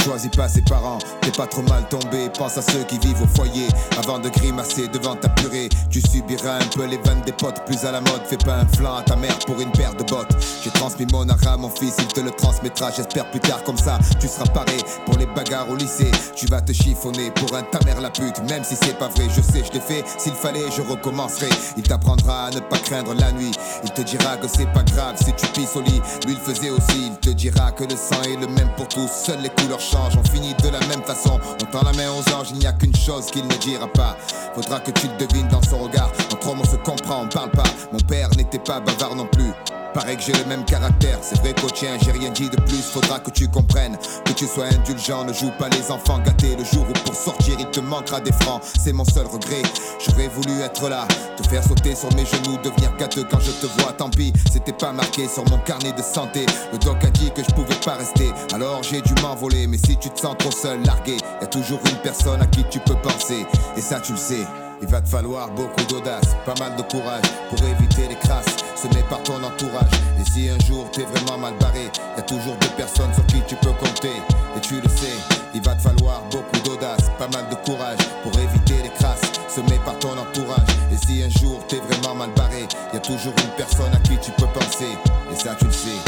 [0.02, 2.30] choisit pas ses parents, t'es pas trop mal tombé.
[2.36, 3.68] Pense à ceux qui vivent au foyer.
[3.98, 5.68] Avant de grimacer devant ta purée.
[5.90, 7.64] Tu subiras un peu les vannes des potes.
[7.66, 10.04] Plus à la mode, fais pas un flanc à ta mère pour une paire de
[10.04, 10.36] bottes.
[10.62, 12.90] J'ai transmis mon art à mon fils, il te le transmettra.
[12.90, 14.76] J'espère plus tard comme ça, tu seras paré.
[15.06, 17.30] Pour les bagarres au lycée, tu vas te chiffonner.
[17.32, 19.26] Pour un ta mère la pute, même si c'est pas vrai.
[19.34, 21.48] Je sais, je l'ai fait, s'il fallait je recommencerai.
[21.76, 23.52] Il t'apprendra à ne pas craindre la nuit.
[23.84, 26.00] Il te dira que c'est pas grave si tu pisses au lit.
[26.26, 29.08] Lui il faisait aussi, il te dira que le sang est le même pour tous.
[29.08, 31.38] Seules les couleurs on finit de la même façon.
[31.62, 34.16] On tend la main aux anges, il n'y a qu'une chose qu'il ne dira pas.
[34.54, 36.10] Faudra que tu le devines dans son regard.
[36.32, 37.64] Entre hommes on se comprend, on parle pas.
[37.92, 39.52] Mon père n'était pas bavard non plus
[39.94, 42.82] Paraît que j'ai le même caractère, c'est vrai qu'au tien j'ai rien dit de plus,
[42.82, 46.56] faudra que tu comprennes Que tu sois indulgent, ne joue pas les enfants gâtés.
[46.56, 49.62] Le jour où pour sortir il te manquera des francs, c'est mon seul regret.
[49.98, 53.66] J'aurais voulu être là, te faire sauter sur mes genoux Devenir gâteux quand je te
[53.80, 56.44] vois, tant pis C'était pas marqué sur mon carnet de santé.
[56.72, 59.96] Le doc a dit que je pouvais pas rester, alors j'ai dû m'envoler Mais si
[59.96, 63.46] tu te sens trop seul, largué, y toujours une personne à qui tu peux penser.
[63.76, 64.46] Et ça tu le sais.
[64.80, 69.02] Il va te falloir beaucoup d'audace, pas mal de courage pour éviter les crasses semées
[69.10, 69.90] par ton entourage.
[70.20, 73.42] Et si un jour t'es vraiment mal barré, y a toujours deux personnes sur qui
[73.46, 74.12] tu peux compter.
[74.56, 75.16] Et tu le sais,
[75.54, 79.80] il va te falloir beaucoup d'audace, pas mal de courage pour éviter les crasses semées
[79.84, 80.68] par ton entourage.
[80.92, 84.16] Et si un jour t'es vraiment mal barré, y a toujours une personne à qui
[84.18, 84.92] tu peux penser.
[85.32, 85.98] Et ça tu le sais,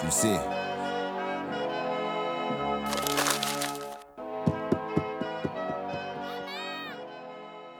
[0.00, 0.53] tu le sais.